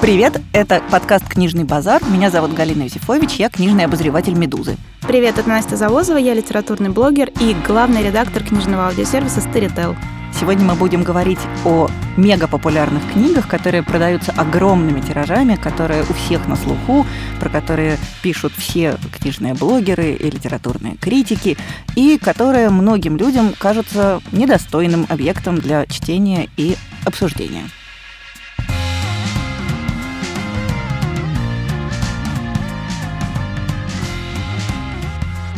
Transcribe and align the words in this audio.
Привет, 0.00 0.40
это 0.54 0.82
подкаст 0.90 1.28
«Книжный 1.28 1.64
базар». 1.64 2.02
Меня 2.08 2.30
зовут 2.30 2.54
Галина 2.54 2.84
Юзефович, 2.84 3.34
я 3.34 3.50
книжный 3.50 3.84
обозреватель 3.84 4.32
«Медузы». 4.32 4.78
Привет, 5.06 5.36
это 5.36 5.46
Настя 5.46 5.76
Завозова, 5.76 6.16
я 6.16 6.32
литературный 6.32 6.88
блогер 6.88 7.30
и 7.38 7.54
главный 7.66 8.02
редактор 8.02 8.42
книжного 8.42 8.86
аудиосервиса 8.86 9.40
Storytel. 9.40 9.94
Сегодня 10.32 10.64
мы 10.64 10.74
будем 10.74 11.02
говорить 11.02 11.38
о 11.66 11.90
мегапопулярных 12.16 13.12
книгах, 13.12 13.46
которые 13.46 13.82
продаются 13.82 14.32
огромными 14.32 15.02
тиражами, 15.02 15.56
которые 15.56 16.02
у 16.04 16.14
всех 16.14 16.48
на 16.48 16.56
слуху, 16.56 17.04
про 17.38 17.50
которые 17.50 17.98
пишут 18.22 18.54
все 18.56 18.96
книжные 19.20 19.52
блогеры 19.52 20.12
и 20.12 20.30
литературные 20.30 20.96
критики, 20.96 21.58
и 21.94 22.16
которые 22.16 22.70
многим 22.70 23.18
людям 23.18 23.52
кажутся 23.58 24.22
недостойным 24.32 25.04
объектом 25.10 25.58
для 25.58 25.84
чтения 25.84 26.48
и 26.56 26.76
обсуждения. 27.04 27.64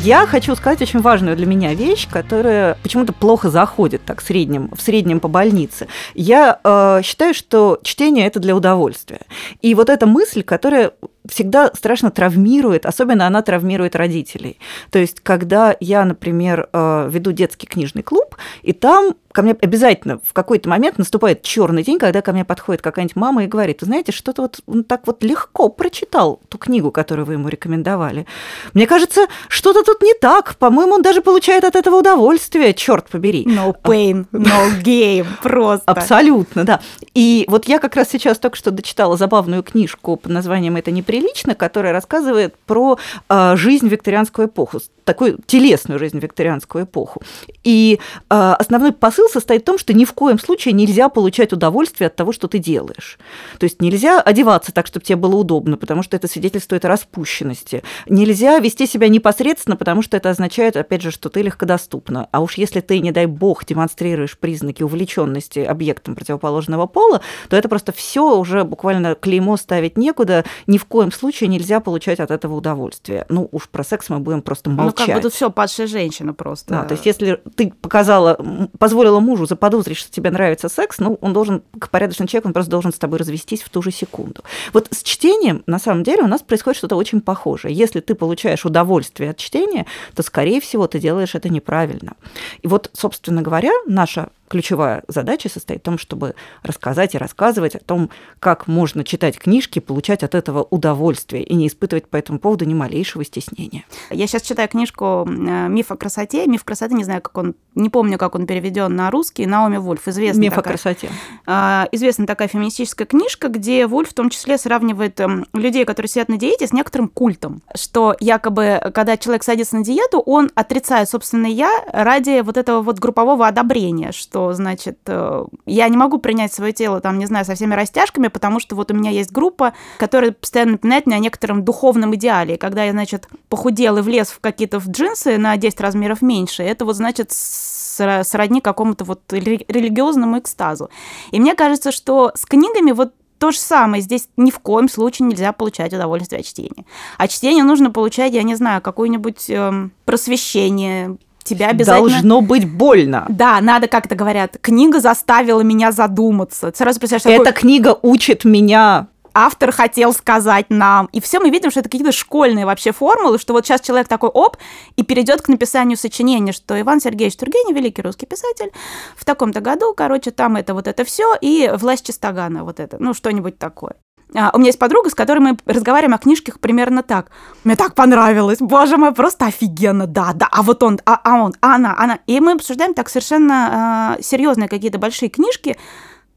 Я 0.02 0.26
хочу 0.26 0.56
сказать 0.56 0.82
очень 0.82 1.00
важную 1.00 1.36
для 1.36 1.46
меня 1.46 1.74
вещь, 1.74 2.08
которая 2.10 2.76
почему-то 2.82 3.12
плохо 3.12 3.50
заходит 3.50 4.02
так 4.04 4.20
в 4.20 4.26
среднем, 4.26 4.68
в 4.76 4.82
среднем 4.82 5.20
по 5.20 5.28
больнице. 5.28 5.86
Я 6.14 6.58
э, 6.64 7.02
считаю, 7.04 7.34
что 7.34 7.78
чтение 7.84 8.26
это 8.26 8.40
для 8.40 8.56
удовольствия. 8.56 9.20
И 9.60 9.76
вот 9.76 9.88
эта 9.88 10.06
мысль, 10.06 10.42
которая 10.42 10.90
всегда 11.28 11.70
страшно 11.74 12.10
травмирует, 12.10 12.86
особенно 12.86 13.26
она 13.26 13.42
травмирует 13.42 13.96
родителей. 13.96 14.58
То 14.90 14.98
есть, 14.98 15.20
когда 15.20 15.76
я, 15.80 16.04
например, 16.04 16.68
э, 16.72 17.08
веду 17.10 17.32
детский 17.32 17.66
книжный 17.66 18.02
клуб, 18.02 18.36
и 18.62 18.72
там 18.72 19.14
ко 19.32 19.42
мне 19.42 19.56
обязательно 19.60 20.20
в 20.24 20.32
какой-то 20.32 20.68
момент 20.68 20.98
наступает 20.98 21.42
черный 21.42 21.82
день, 21.82 21.98
когда 21.98 22.22
ко 22.22 22.32
мне 22.32 22.44
подходит 22.44 22.82
какая-нибудь 22.82 23.16
мама 23.16 23.44
и 23.44 23.46
говорит, 23.46 23.80
вы 23.80 23.86
знаете, 23.86 24.12
что-то 24.12 24.42
вот 24.42 24.60
он 24.66 24.84
так 24.84 25.06
вот 25.06 25.22
легко 25.22 25.68
прочитал 25.68 26.40
ту 26.48 26.58
книгу, 26.58 26.90
которую 26.90 27.26
вы 27.26 27.34
ему 27.34 27.48
рекомендовали. 27.48 28.26
Мне 28.74 28.86
кажется, 28.86 29.26
что-то 29.48 29.82
тут 29.82 30.02
не 30.02 30.14
так. 30.14 30.56
По-моему, 30.56 30.94
он 30.94 31.02
даже 31.02 31.22
получает 31.22 31.64
от 31.64 31.76
этого 31.76 31.96
удовольствие, 31.96 32.74
черт 32.74 33.08
побери. 33.08 33.44
No 33.46 33.74
pain, 33.82 34.26
no 34.32 34.82
game, 34.82 35.26
просто. 35.42 35.90
Абсолютно, 35.90 36.64
да. 36.64 36.80
И 37.14 37.46
вот 37.48 37.66
я 37.66 37.78
как 37.78 37.96
раз 37.96 38.10
сейчас 38.10 38.38
только 38.38 38.56
что 38.56 38.70
дочитала 38.70 39.16
забавную 39.16 39.62
книжку 39.62 40.16
под 40.16 40.30
названием 40.30 40.76
«Это 40.76 40.90
неприлично», 41.12 41.54
которая 41.54 41.92
рассказывает 41.92 42.56
про 42.66 42.98
э, 43.28 43.56
жизнь 43.56 43.88
в 43.88 43.92
викторианскую 43.92 44.48
эпоху, 44.48 44.80
такую 45.04 45.38
телесную 45.46 45.98
жизнь 45.98 46.18
в 46.18 46.22
викторианскую 46.22 46.84
эпоху. 46.84 47.22
И 47.64 47.98
э, 48.30 48.34
основной 48.34 48.92
посыл 48.92 49.28
состоит 49.28 49.62
в 49.62 49.64
том, 49.64 49.78
что 49.78 49.92
ни 49.92 50.04
в 50.04 50.12
коем 50.12 50.38
случае 50.38 50.72
нельзя 50.74 51.08
получать 51.08 51.52
удовольствие 51.52 52.06
от 52.06 52.16
того, 52.16 52.32
что 52.32 52.48
ты 52.48 52.58
делаешь. 52.58 53.18
То 53.58 53.64
есть 53.64 53.80
нельзя 53.80 54.20
одеваться 54.20 54.72
так, 54.72 54.86
чтобы 54.86 55.04
тебе 55.04 55.16
было 55.16 55.36
удобно, 55.36 55.76
потому 55.76 56.02
что 56.02 56.16
это 56.16 56.28
свидетельствует 56.28 56.84
о 56.84 56.88
распущенности. 56.88 57.82
Нельзя 58.06 58.58
вести 58.58 58.86
себя 58.86 59.08
непосредственно, 59.08 59.76
потому 59.76 60.02
что 60.02 60.16
это 60.16 60.30
означает, 60.30 60.76
опять 60.76 61.02
же, 61.02 61.10
что 61.10 61.28
ты 61.28 61.42
легкодоступна. 61.42 62.28
А 62.30 62.40
уж 62.40 62.54
если 62.54 62.80
ты, 62.80 63.00
не 63.00 63.12
дай 63.12 63.26
бог, 63.26 63.64
демонстрируешь 63.64 64.38
признаки 64.38 64.82
увлеченности 64.82 65.60
объектом 65.60 66.14
противоположного 66.14 66.86
пола, 66.86 67.20
то 67.48 67.56
это 67.56 67.68
просто 67.68 67.92
все 67.92 68.36
уже 68.36 68.64
буквально 68.64 69.14
клеймо 69.14 69.56
ставить 69.56 69.96
некуда. 69.96 70.44
Ни 70.66 70.78
в 70.78 70.84
коем 70.84 71.12
случае 71.12 71.48
нельзя 71.48 71.80
получать 71.80 72.20
от 72.20 72.30
этого 72.30 72.54
удовольствие. 72.54 73.26
Ну, 73.28 73.48
уж 73.52 73.68
про 73.68 73.84
секс 73.84 74.08
мы 74.08 74.18
будем 74.18 74.42
просто 74.42 74.70
молчать. 74.70 74.91
Ну, 74.98 75.06
как 75.06 75.14
бы 75.16 75.22
тут 75.22 75.32
все 75.32 75.50
падшая 75.50 75.86
женщина 75.86 76.34
просто. 76.34 76.70
Да, 76.70 76.84
то 76.84 76.92
есть 76.92 77.06
если 77.06 77.40
ты 77.56 77.72
показала, 77.80 78.38
позволила 78.78 79.20
мужу 79.20 79.46
заподозрить, 79.46 79.96
что 79.96 80.10
тебе 80.10 80.30
нравится 80.30 80.68
секс, 80.68 80.98
ну, 80.98 81.18
он 81.20 81.32
должен, 81.32 81.62
как 81.78 81.90
порядочный 81.90 82.26
человек, 82.26 82.46
он 82.46 82.52
просто 82.52 82.70
должен 82.70 82.92
с 82.92 82.98
тобой 82.98 83.18
развестись 83.18 83.62
в 83.62 83.70
ту 83.70 83.82
же 83.82 83.90
секунду. 83.90 84.42
Вот 84.72 84.88
с 84.90 85.02
чтением, 85.02 85.62
на 85.66 85.78
самом 85.78 86.02
деле, 86.02 86.22
у 86.22 86.26
нас 86.28 86.42
происходит 86.42 86.78
что-то 86.78 86.96
очень 86.96 87.20
похожее. 87.20 87.74
Если 87.74 88.00
ты 88.00 88.14
получаешь 88.14 88.64
удовольствие 88.64 89.30
от 89.30 89.36
чтения, 89.36 89.86
то, 90.14 90.22
скорее 90.22 90.60
всего, 90.60 90.86
ты 90.86 90.98
делаешь 90.98 91.34
это 91.34 91.48
неправильно. 91.48 92.14
И 92.62 92.68
вот, 92.68 92.90
собственно 92.92 93.42
говоря, 93.42 93.72
наша 93.86 94.28
ключевая 94.52 95.02
задача 95.08 95.48
состоит 95.48 95.80
в 95.80 95.84
том, 95.84 95.96
чтобы 95.96 96.34
рассказать 96.62 97.14
и 97.14 97.18
рассказывать 97.18 97.74
о 97.74 97.78
том, 97.78 98.10
как 98.38 98.66
можно 98.66 99.02
читать 99.02 99.38
книжки, 99.38 99.78
получать 99.78 100.22
от 100.22 100.34
этого 100.34 100.62
удовольствие 100.68 101.42
и 101.42 101.54
не 101.54 101.68
испытывать 101.68 102.06
по 102.06 102.18
этому 102.18 102.38
поводу 102.38 102.66
ни 102.66 102.74
малейшего 102.74 103.24
стеснения. 103.24 103.86
Я 104.10 104.26
сейчас 104.26 104.42
читаю 104.42 104.68
книжку 104.68 105.26
э, 105.26 105.68
«Миф 105.68 105.90
о 105.90 105.96
красоте». 105.96 106.46
«Миф 106.46 106.64
красоты», 106.64 106.94
не 106.94 107.04
знаю, 107.04 107.22
как 107.22 107.38
он, 107.38 107.54
не 107.74 107.88
помню, 107.88 108.18
как 108.18 108.34
он 108.34 108.46
переведен 108.46 108.94
на 108.94 109.10
русский. 109.10 109.46
Наоми 109.46 109.78
Вульф, 109.78 110.06
известная 110.06 110.42
«Миф 110.42 110.54
такая, 110.54 110.74
о 110.74 110.76
красоте». 110.76 111.08
Э, 111.46 111.84
известная 111.90 112.26
такая 112.26 112.48
феминистическая 112.48 113.06
книжка, 113.06 113.48
где 113.48 113.86
Вульф 113.86 114.10
в 114.10 114.14
том 114.14 114.28
числе 114.28 114.58
сравнивает 114.58 115.18
э, 115.18 115.28
людей, 115.54 115.86
которые 115.86 116.10
сидят 116.10 116.28
на 116.28 116.36
диете, 116.36 116.66
с 116.66 116.74
некоторым 116.74 117.08
культом. 117.08 117.62
Что 117.74 118.14
якобы, 118.20 118.82
когда 118.92 119.16
человек 119.16 119.44
садится 119.44 119.76
на 119.76 119.82
диету, 119.82 120.20
он 120.20 120.50
отрицает 120.54 121.08
собственное 121.08 121.50
«я» 121.50 121.70
ради 121.90 122.42
вот 122.42 122.58
этого 122.58 122.82
вот 122.82 122.98
группового 122.98 123.46
одобрения, 123.46 124.12
что 124.12 124.41
значит, 124.52 124.98
э, 125.06 125.44
я 125.66 125.88
не 125.88 125.96
могу 125.96 126.18
принять 126.18 126.52
свое 126.52 126.72
тело, 126.72 127.00
там, 127.00 127.18
не 127.18 127.26
знаю, 127.26 127.44
со 127.44 127.54
всеми 127.54 127.74
растяжками, 127.74 128.28
потому 128.28 128.58
что 128.58 128.74
вот 128.74 128.90
у 128.90 128.94
меня 128.94 129.10
есть 129.10 129.30
группа, 129.30 129.72
которая 129.98 130.32
постоянно 130.32 130.72
напоминает 130.72 131.06
мне 131.06 131.16
о 131.16 131.20
некотором 131.20 131.64
духовном 131.64 132.14
идеале. 132.16 132.54
И 132.54 132.58
когда 132.58 132.84
я, 132.84 132.92
значит, 132.92 133.28
похудел 133.48 133.98
и 133.98 134.02
влез 134.02 134.28
в 134.28 134.40
какие-то 134.40 134.80
в 134.80 134.88
джинсы 134.88 135.38
на 135.38 135.56
10 135.56 135.80
размеров 135.80 136.22
меньше, 136.22 136.62
это 136.62 136.84
вот, 136.84 136.96
значит, 136.96 137.30
сродни 137.32 138.60
какому-то 138.60 139.04
вот 139.04 139.20
религиозному 139.32 140.38
экстазу. 140.38 140.90
И 141.30 141.38
мне 141.38 141.54
кажется, 141.54 141.92
что 141.92 142.32
с 142.34 142.44
книгами 142.44 142.92
вот 142.92 143.12
то 143.42 143.50
же 143.50 143.58
самое. 143.58 144.00
Здесь 144.00 144.28
ни 144.36 144.52
в 144.52 144.60
коем 144.60 144.88
случае 144.88 145.26
нельзя 145.26 145.52
получать 145.52 145.92
удовольствие 145.92 146.38
от 146.38 146.46
чтения. 146.46 146.84
А 147.18 147.26
чтение 147.26 147.64
нужно 147.64 147.90
получать, 147.90 148.34
я 148.34 148.44
не 148.44 148.54
знаю, 148.54 148.80
какое-нибудь 148.80 149.50
э, 149.50 149.88
просвещение, 150.04 151.16
тебя 151.42 151.68
обязательно... 151.68 152.10
Должно 152.10 152.40
быть 152.40 152.70
больно. 152.70 153.26
Да, 153.28 153.60
надо, 153.60 153.88
как-то 153.88 154.14
говорят, 154.14 154.56
книга 154.60 155.00
заставила 155.00 155.60
меня 155.60 155.92
задуматься. 155.92 156.72
Сразу 156.74 156.98
представляешь, 157.00 157.40
Эта 157.40 157.52
такой... 157.52 157.60
книга 157.60 157.98
учит 158.02 158.44
меня 158.44 159.08
автор 159.34 159.72
хотел 159.72 160.12
сказать 160.12 160.66
нам. 160.68 161.08
И 161.12 161.20
все 161.20 161.40
мы 161.40 161.50
видим, 161.50 161.70
что 161.70 161.80
это 161.80 161.88
какие-то 161.88 162.12
школьные 162.12 162.66
вообще 162.66 162.92
формулы, 162.92 163.38
что 163.38 163.52
вот 163.52 163.66
сейчас 163.66 163.80
человек 163.80 164.08
такой 164.08 164.30
оп, 164.30 164.56
и 164.96 165.02
перейдет 165.02 165.42
к 165.42 165.48
написанию 165.48 165.96
сочинения, 165.96 166.52
что 166.52 166.78
Иван 166.80 167.00
Сергеевич 167.00 167.36
Тургенев, 167.36 167.74
великий 167.74 168.02
русский 168.02 168.26
писатель, 168.26 168.70
в 169.16 169.24
таком-то 169.24 169.60
году, 169.60 169.94
короче, 169.94 170.30
там 170.30 170.56
это 170.56 170.74
вот 170.74 170.86
это 170.86 171.04
все, 171.04 171.34
и 171.40 171.70
власть 171.74 172.06
Чистогана, 172.06 172.64
вот 172.64 172.80
это, 172.80 172.96
ну, 173.00 173.14
что-нибудь 173.14 173.58
такое. 173.58 173.94
А, 174.34 174.50
у 174.54 174.58
меня 174.58 174.68
есть 174.68 174.78
подруга, 174.78 175.10
с 175.10 175.14
которой 175.14 175.40
мы 175.40 175.56
разговариваем 175.66 176.14
о 176.14 176.18
книжках 176.18 176.58
примерно 176.58 177.02
так. 177.02 177.30
Мне 177.64 177.76
так 177.76 177.94
понравилось, 177.94 178.58
боже 178.60 178.96
мой, 178.96 179.12
просто 179.12 179.46
офигенно, 179.46 180.06
да, 180.06 180.32
да, 180.34 180.48
а 180.50 180.62
вот 180.62 180.82
он, 180.82 181.00
а, 181.04 181.20
а 181.22 181.42
он, 181.42 181.54
а 181.60 181.74
она, 181.74 181.94
она. 181.98 182.18
И 182.26 182.40
мы 182.40 182.52
обсуждаем 182.52 182.94
так 182.94 183.08
совершенно 183.08 184.16
э, 184.18 184.22
серьезные 184.22 184.68
какие-то 184.68 184.98
большие 184.98 185.28
книжки. 185.28 185.76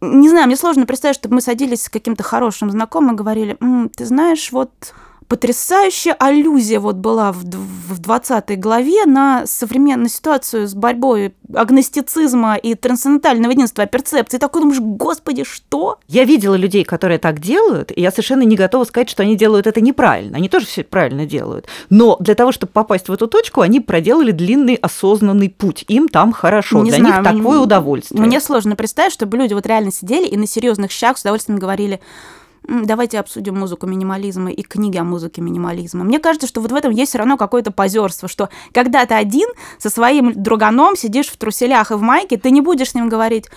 Не 0.01 0.29
знаю, 0.29 0.47
мне 0.47 0.57
сложно 0.57 0.85
представить, 0.85 1.15
чтобы 1.15 1.35
мы 1.35 1.41
садились 1.41 1.83
с 1.83 1.89
каким-то 1.89 2.23
хорошим 2.23 2.69
знакомым 2.69 3.15
и 3.15 3.17
говорили, 3.17 3.57
М, 3.61 3.89
ты 3.89 4.05
знаешь, 4.05 4.51
вот 4.51 4.71
потрясающая 5.27 6.13
аллюзия 6.13 6.79
вот 6.79 6.95
была 6.95 7.31
в, 7.31 7.43
в 7.43 7.99
20 7.99 8.59
главе 8.59 9.05
на 9.05 9.45
современную 9.45 10.09
ситуацию 10.09 10.67
с 10.67 10.73
борьбой 10.73 11.33
агностицизма 11.53 12.55
и 12.55 12.75
трансцендентального 12.75 13.51
единства 13.51 13.85
перцепции. 13.85 14.37
Такой 14.37 14.61
думаешь, 14.61 14.79
господи, 14.79 15.43
что? 15.43 15.99
Я 16.07 16.25
видела 16.25 16.55
людей, 16.55 16.83
которые 16.83 17.17
так 17.17 17.39
делают, 17.39 17.91
и 17.95 18.01
я 18.01 18.11
совершенно 18.11 18.43
не 18.43 18.55
готова 18.55 18.83
сказать, 18.83 19.09
что 19.09 19.23
они 19.23 19.35
делают 19.35 19.67
это 19.67 19.81
неправильно. 19.81 20.37
Они 20.37 20.49
тоже 20.49 20.65
все 20.65 20.83
правильно 20.83 21.25
делают. 21.25 21.67
Но 21.89 22.17
для 22.19 22.35
того, 22.35 22.51
чтобы 22.51 22.71
попасть 22.71 23.09
в 23.09 23.13
эту 23.13 23.27
точку, 23.27 23.61
они 23.61 23.79
проделали 23.79 24.31
длинный 24.31 24.75
осознанный 24.75 25.49
путь. 25.49 25.85
Им 25.87 26.09
там 26.09 26.31
хорошо. 26.31 26.83
Не 26.83 26.91
для 26.91 26.99
знаю, 26.99 27.23
них 27.23 27.23
такое 27.23 27.59
удовольствие. 27.59 28.21
Мне 28.21 28.39
сложно 28.39 28.75
представить, 28.75 29.13
чтобы 29.13 29.37
люди 29.37 29.53
вот 29.53 29.65
реально 29.65 29.91
сидели 29.91 30.27
и 30.27 30.37
на 30.37 30.47
серьезных 30.47 30.91
щах 30.91 31.17
с 31.17 31.21
удовольствием 31.21 31.59
говорили, 31.59 31.99
давайте 32.67 33.19
обсудим 33.19 33.57
музыку 33.57 33.87
минимализма 33.87 34.51
и 34.51 34.61
книги 34.61 34.97
о 34.97 35.03
музыке 35.03 35.41
минимализма. 35.41 36.03
Мне 36.03 36.19
кажется, 36.19 36.47
что 36.47 36.61
вот 36.61 36.71
в 36.71 36.75
этом 36.75 36.91
есть 36.91 37.09
все 37.09 37.19
равно 37.19 37.37
какое-то 37.37 37.71
позерство, 37.71 38.27
что 38.27 38.49
когда 38.73 39.05
ты 39.05 39.13
один 39.13 39.49
со 39.77 39.89
своим 39.89 40.33
друганом 40.33 40.95
сидишь 40.95 41.27
в 41.27 41.37
труселях 41.37 41.91
и 41.91 41.95
в 41.95 42.01
майке, 42.01 42.37
ты 42.37 42.51
не 42.51 42.61
будешь 42.61 42.91
с 42.91 42.95
ним 42.95 43.09
говорить, 43.09 43.49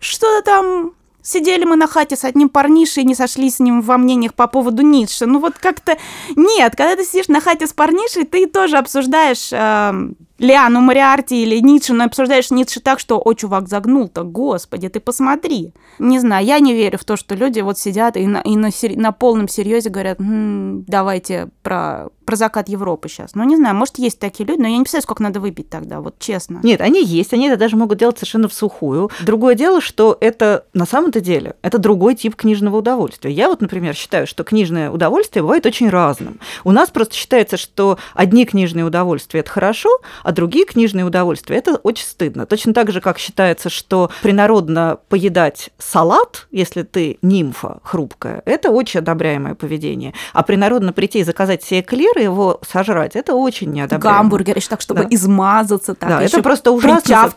что-то 0.00 0.42
там 0.44 0.92
Сидели 1.26 1.64
мы 1.64 1.74
на 1.74 1.88
хате 1.88 2.14
с 2.14 2.22
одним 2.22 2.48
парнишей 2.48 3.02
и 3.02 3.06
не 3.06 3.16
сошлись 3.16 3.56
с 3.56 3.58
ним 3.58 3.80
во 3.80 3.98
мнениях 3.98 4.32
по 4.32 4.46
поводу 4.46 4.82
Ницше. 4.82 5.26
Ну 5.26 5.40
вот 5.40 5.58
как-то 5.58 5.98
нет, 6.36 6.76
когда 6.76 6.94
ты 6.94 7.02
сидишь 7.02 7.26
на 7.26 7.40
хате 7.40 7.66
с 7.66 7.72
парнишей, 7.72 8.24
ты 8.24 8.46
тоже 8.46 8.78
обсуждаешь 8.78 9.48
э, 9.50 10.10
Лиану 10.38 10.80
Мариарти 10.80 11.42
или 11.42 11.58
Ницше, 11.60 11.94
но 11.94 12.04
обсуждаешь 12.04 12.50
Ницше 12.50 12.80
так, 12.80 13.00
что, 13.00 13.20
о, 13.24 13.34
чувак, 13.34 13.68
загнул-то, 13.68 14.22
господи, 14.22 14.88
ты 14.88 15.00
посмотри. 15.00 15.72
Не 15.98 16.18
знаю, 16.18 16.44
я 16.44 16.58
не 16.58 16.74
верю 16.74 16.98
в 16.98 17.04
то, 17.04 17.16
что 17.16 17.34
люди 17.34 17.60
вот 17.60 17.78
сидят 17.78 18.16
и 18.16 18.26
на, 18.26 18.40
и 18.40 18.56
на, 18.56 18.70
на 18.96 19.12
полном 19.12 19.48
серьезе 19.48 19.90
говорят, 19.90 20.20
м-м, 20.20 20.84
давайте 20.86 21.48
про 21.62 22.08
про 22.26 22.36
закат 22.36 22.68
Европы 22.68 23.08
сейчас. 23.08 23.34
Ну, 23.34 23.44
не 23.44 23.56
знаю, 23.56 23.76
может, 23.76 23.98
есть 23.98 24.18
такие 24.18 24.46
люди, 24.46 24.60
но 24.60 24.66
я 24.66 24.76
не 24.76 24.82
представляю, 24.82 25.04
сколько 25.04 25.22
надо 25.22 25.40
выпить 25.40 25.70
тогда, 25.70 26.00
вот 26.00 26.18
честно. 26.18 26.60
Нет, 26.62 26.80
они 26.80 27.02
есть, 27.02 27.32
они 27.32 27.48
это 27.48 27.56
даже 27.56 27.76
могут 27.76 27.98
делать 27.98 28.18
совершенно 28.18 28.48
в 28.48 28.52
сухую. 28.52 29.10
Другое 29.24 29.54
дело, 29.54 29.80
что 29.80 30.18
это 30.20 30.66
на 30.74 30.84
самом-то 30.86 31.20
деле, 31.20 31.54
это 31.62 31.78
другой 31.78 32.16
тип 32.16 32.34
книжного 32.34 32.78
удовольствия. 32.78 33.30
Я 33.30 33.48
вот, 33.48 33.60
например, 33.60 33.94
считаю, 33.94 34.26
что 34.26 34.42
книжное 34.42 34.90
удовольствие 34.90 35.42
бывает 35.42 35.64
очень 35.64 35.88
разным. 35.88 36.40
У 36.64 36.72
нас 36.72 36.90
просто 36.90 37.14
считается, 37.14 37.56
что 37.56 37.98
одни 38.12 38.44
книжные 38.44 38.84
удовольствия– 38.84 39.40
это 39.40 39.50
хорошо, 39.50 39.90
а 40.26 40.32
другие 40.32 40.64
книжные 40.64 41.04
удовольствия– 41.04 41.56
это 41.58 41.76
очень 41.76 42.06
стыдно. 42.06 42.46
Точно 42.46 42.74
так 42.74 42.90
же, 42.90 43.00
как 43.00 43.18
считается, 43.18 43.70
что 43.70 44.10
принародно 44.22 44.98
поедать 45.08 45.70
салат, 45.78 46.48
если 46.50 46.82
ты 46.82 47.18
нимфа 47.22 47.78
хрупкая, 47.84 48.42
это 48.44 48.70
очень 48.70 48.98
одобряемое 48.98 49.54
поведение. 49.54 50.12
А 50.32 50.42
принародно 50.42 50.92
прийти 50.92 51.20
и 51.20 51.24
заказать 51.24 51.62
себе 51.62 51.82
клер 51.82 52.16
сыр 52.16 52.22
его 52.22 52.60
сожрать, 52.66 53.16
это 53.16 53.34
очень 53.34 53.70
неодобряемо. 53.70 54.18
Гамбургер 54.18 54.56
еще 54.56 54.68
так, 54.68 54.80
чтобы 54.80 55.02
да. 55.02 55.08
измазаться. 55.10 55.94
Так, 55.94 56.08
да, 56.08 56.22
это 56.22 56.42
просто 56.42 56.72
ужасно. 56.72 57.30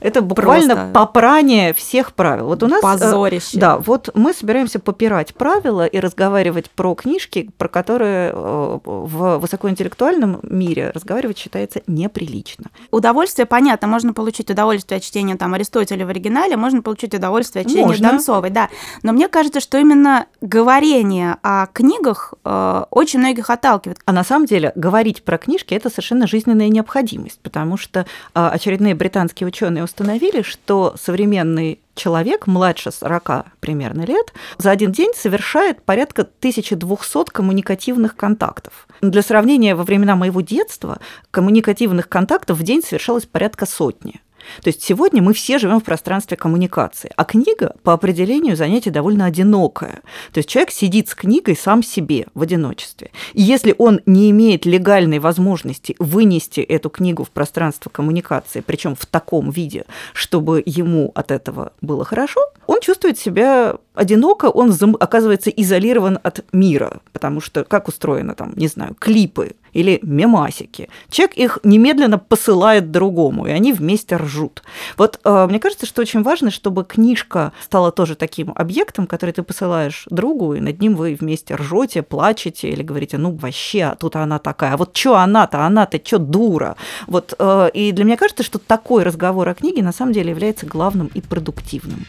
Это 0.00 0.20
буквально 0.22 0.74
просто... 0.74 0.92
попрание 0.92 1.74
всех 1.74 2.12
правил. 2.12 2.46
Вот 2.46 2.62
у 2.62 2.68
нас... 2.68 2.80
Э, 2.80 2.82
Позорище. 2.82 3.58
Да, 3.58 3.78
вот 3.78 4.10
мы 4.14 4.32
собираемся 4.32 4.78
попирать 4.78 5.34
правила 5.34 5.86
и 5.86 5.98
разговаривать 6.00 6.70
про 6.70 6.94
книжки, 6.94 7.50
про 7.56 7.68
которые 7.68 8.32
э, 8.32 8.78
в 8.84 9.38
высокоинтеллектуальном 9.38 10.40
мире 10.42 10.90
разговаривать 10.94 11.38
считается 11.38 11.82
неприлично. 12.18 12.66
Удовольствие, 12.90 13.46
понятно, 13.46 13.88
можно 13.88 14.12
получить 14.12 14.50
удовольствие 14.50 14.98
от 14.98 15.02
чтения 15.02 15.36
там 15.36 15.54
Аристотеля 15.54 16.06
в 16.06 16.08
оригинале, 16.08 16.56
можно 16.56 16.82
получить 16.82 17.14
удовольствие 17.14 17.62
от 17.62 17.68
чтения 17.68 17.86
можно. 17.86 18.10
Донцовой, 18.10 18.50
да. 18.50 18.68
Но 19.02 19.12
мне 19.12 19.28
кажется, 19.28 19.60
что 19.60 19.78
именно 19.78 20.26
говорение 20.40 21.36
о 21.42 21.66
книгах 21.66 22.34
э, 22.44 22.84
очень 22.90 23.20
многих 23.20 23.50
отталкивает. 23.50 23.98
А 24.04 24.12
на 24.12 24.24
самом 24.24 24.46
деле 24.46 24.72
говорить 24.74 25.22
про 25.22 25.38
книжки 25.38 25.74
это 25.74 25.90
совершенно 25.90 26.26
жизненная 26.26 26.68
необходимость, 26.68 27.40
потому 27.42 27.76
что 27.76 28.06
а, 28.34 28.50
очередные 28.50 28.94
британские 28.94 29.46
ученые 29.46 29.84
установили, 29.84 30.42
что 30.42 30.94
современный 31.00 31.80
человек 31.98 32.46
младше 32.46 32.90
40 32.90 33.46
примерно 33.60 34.02
лет 34.02 34.32
за 34.56 34.70
один 34.70 34.92
день 34.92 35.12
совершает 35.14 35.82
порядка 35.82 36.22
1200 36.22 37.30
коммуникативных 37.30 38.16
контактов. 38.16 38.88
Для 39.02 39.22
сравнения, 39.22 39.74
во 39.74 39.84
времена 39.84 40.16
моего 40.16 40.40
детства 40.40 40.98
коммуникативных 41.30 42.08
контактов 42.08 42.58
в 42.58 42.62
день 42.62 42.82
совершалось 42.82 43.26
порядка 43.26 43.66
сотни. 43.66 44.20
То 44.62 44.68
есть 44.68 44.82
сегодня 44.82 45.22
мы 45.22 45.32
все 45.32 45.58
живем 45.58 45.80
в 45.80 45.84
пространстве 45.84 46.36
коммуникации, 46.36 47.10
а 47.16 47.24
книга 47.24 47.74
по 47.82 47.92
определению 47.92 48.56
занятие 48.56 48.90
довольно 48.90 49.24
одинокое. 49.24 50.00
То 50.32 50.38
есть 50.38 50.48
человек 50.48 50.70
сидит 50.70 51.08
с 51.08 51.14
книгой 51.14 51.56
сам 51.56 51.82
себе 51.82 52.26
в 52.34 52.42
одиночестве. 52.42 53.10
И 53.34 53.42
если 53.42 53.74
он 53.78 54.00
не 54.06 54.30
имеет 54.30 54.66
легальной 54.66 55.18
возможности 55.18 55.94
вынести 55.98 56.60
эту 56.60 56.90
книгу 56.90 57.24
в 57.24 57.30
пространство 57.30 57.90
коммуникации, 57.90 58.60
причем 58.60 58.94
в 58.94 59.06
таком 59.06 59.50
виде, 59.50 59.84
чтобы 60.12 60.62
ему 60.64 61.12
от 61.14 61.30
этого 61.30 61.72
было 61.80 62.04
хорошо, 62.04 62.40
чувствует 62.88 63.18
себя 63.18 63.74
одиноко, 63.92 64.46
он 64.46 64.72
оказывается 64.98 65.50
изолирован 65.50 66.18
от 66.22 66.42
мира, 66.52 67.00
потому 67.12 67.42
что 67.42 67.64
как 67.64 67.88
устроено 67.88 68.34
там, 68.34 68.54
не 68.56 68.66
знаю, 68.66 68.96
клипы 68.98 69.56
или 69.74 69.98
мемасики. 70.02 70.88
Человек 71.10 71.36
их 71.36 71.58
немедленно 71.64 72.16
посылает 72.18 72.90
другому, 72.90 73.46
и 73.46 73.50
они 73.50 73.74
вместе 73.74 74.16
ржут. 74.16 74.62
Вот 74.96 75.20
э, 75.22 75.46
мне 75.50 75.60
кажется, 75.60 75.84
что 75.84 76.00
очень 76.00 76.22
важно, 76.22 76.50
чтобы 76.50 76.84
книжка 76.84 77.52
стала 77.62 77.92
тоже 77.92 78.14
таким 78.14 78.52
объектом, 78.54 79.06
который 79.06 79.32
ты 79.32 79.42
посылаешь 79.42 80.06
другу, 80.08 80.54
и 80.54 80.60
над 80.60 80.80
ним 80.80 80.94
вы 80.94 81.14
вместе 81.20 81.56
ржете, 81.56 82.02
плачете 82.02 82.70
или 82.70 82.82
говорите, 82.82 83.18
ну 83.18 83.32
вообще, 83.32 83.82
а 83.82 83.96
тут 83.96 84.16
она 84.16 84.38
такая, 84.38 84.72
а 84.72 84.76
вот 84.78 84.96
что 84.96 85.16
она-то, 85.16 85.66
она-то 85.66 86.00
что 86.02 86.18
дура. 86.18 86.76
Вот, 87.06 87.34
э, 87.38 87.70
и 87.74 87.92
для 87.92 88.04
меня 88.04 88.16
кажется, 88.16 88.42
что 88.42 88.58
такой 88.58 89.02
разговор 89.02 89.46
о 89.46 89.54
книге 89.54 89.82
на 89.82 89.92
самом 89.92 90.14
деле 90.14 90.30
является 90.30 90.64
главным 90.64 91.10
и 91.12 91.20
продуктивным. 91.20 92.06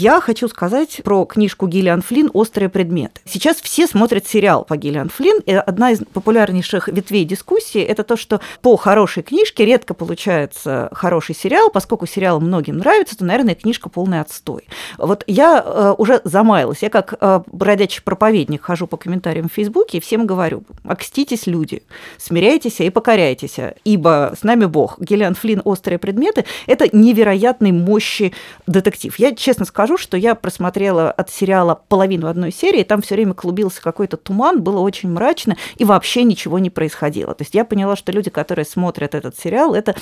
Я 0.00 0.20
хочу 0.20 0.46
сказать 0.46 1.00
про 1.02 1.24
книжку 1.24 1.66
Гиллиан 1.66 2.02
Флинн 2.02 2.30
«Острые 2.32 2.68
предметы». 2.68 3.20
Сейчас 3.24 3.56
все 3.56 3.88
смотрят 3.88 4.28
сериал 4.28 4.64
по 4.64 4.76
Гиллиан 4.76 5.08
Флинн, 5.08 5.40
и 5.44 5.52
одна 5.52 5.90
из 5.90 5.98
популярнейших 6.12 6.86
ветвей 6.86 7.24
дискуссии– 7.24 7.82
это 7.82 8.04
то, 8.04 8.16
что 8.16 8.40
по 8.62 8.76
хорошей 8.76 9.24
книжке 9.24 9.64
редко 9.64 9.94
получается 9.94 10.88
хороший 10.92 11.34
сериал, 11.34 11.68
поскольку 11.70 12.06
сериал 12.06 12.40
многим 12.40 12.78
нравится, 12.78 13.18
то, 13.18 13.24
наверное, 13.24 13.56
книжка 13.56 13.88
полный 13.88 14.20
отстой. 14.20 14.68
Вот 14.98 15.24
я 15.26 15.60
э, 15.66 15.94
уже 15.98 16.20
замаялась, 16.22 16.78
я 16.82 16.90
как 16.90 17.14
э, 17.20 17.40
бродячий 17.50 18.00
проповедник 18.00 18.62
хожу 18.62 18.86
по 18.86 18.98
комментариям 18.98 19.48
в 19.48 19.52
Фейсбуке 19.54 19.98
и 19.98 20.00
всем 20.00 20.28
говорю, 20.28 20.62
окститесь, 20.84 21.48
люди, 21.48 21.82
смиряйтесь 22.18 22.78
и 22.78 22.90
покоряйтесь, 22.90 23.56
ибо 23.82 24.32
с 24.38 24.44
нами 24.44 24.66
Бог. 24.66 25.00
Гиллиан 25.00 25.34
Флинн 25.34 25.62
«Острые 25.64 25.98
предметы»– 25.98 26.44
это 26.68 26.88
невероятной 26.96 27.72
мощи 27.72 28.32
детектив. 28.68 29.18
Я, 29.18 29.34
честно 29.34 29.64
скажу, 29.64 29.87
скажу, 29.88 29.96
что 29.96 30.16
я 30.18 30.34
просмотрела 30.34 31.10
от 31.10 31.30
сериала 31.30 31.80
половину 31.88 32.28
одной 32.28 32.52
серии, 32.52 32.82
там 32.82 33.00
все 33.00 33.14
время 33.14 33.32
клубился 33.32 33.80
какой-то 33.80 34.18
туман, 34.18 34.60
было 34.62 34.80
очень 34.80 35.10
мрачно, 35.10 35.56
и 35.76 35.84
вообще 35.84 36.24
ничего 36.24 36.58
не 36.58 36.68
происходило. 36.68 37.34
То 37.34 37.42
есть 37.42 37.54
я 37.54 37.64
поняла, 37.64 37.96
что 37.96 38.12
люди, 38.12 38.28
которые 38.28 38.66
смотрят 38.66 39.14
этот 39.14 39.38
сериал, 39.38 39.74
это 39.74 39.94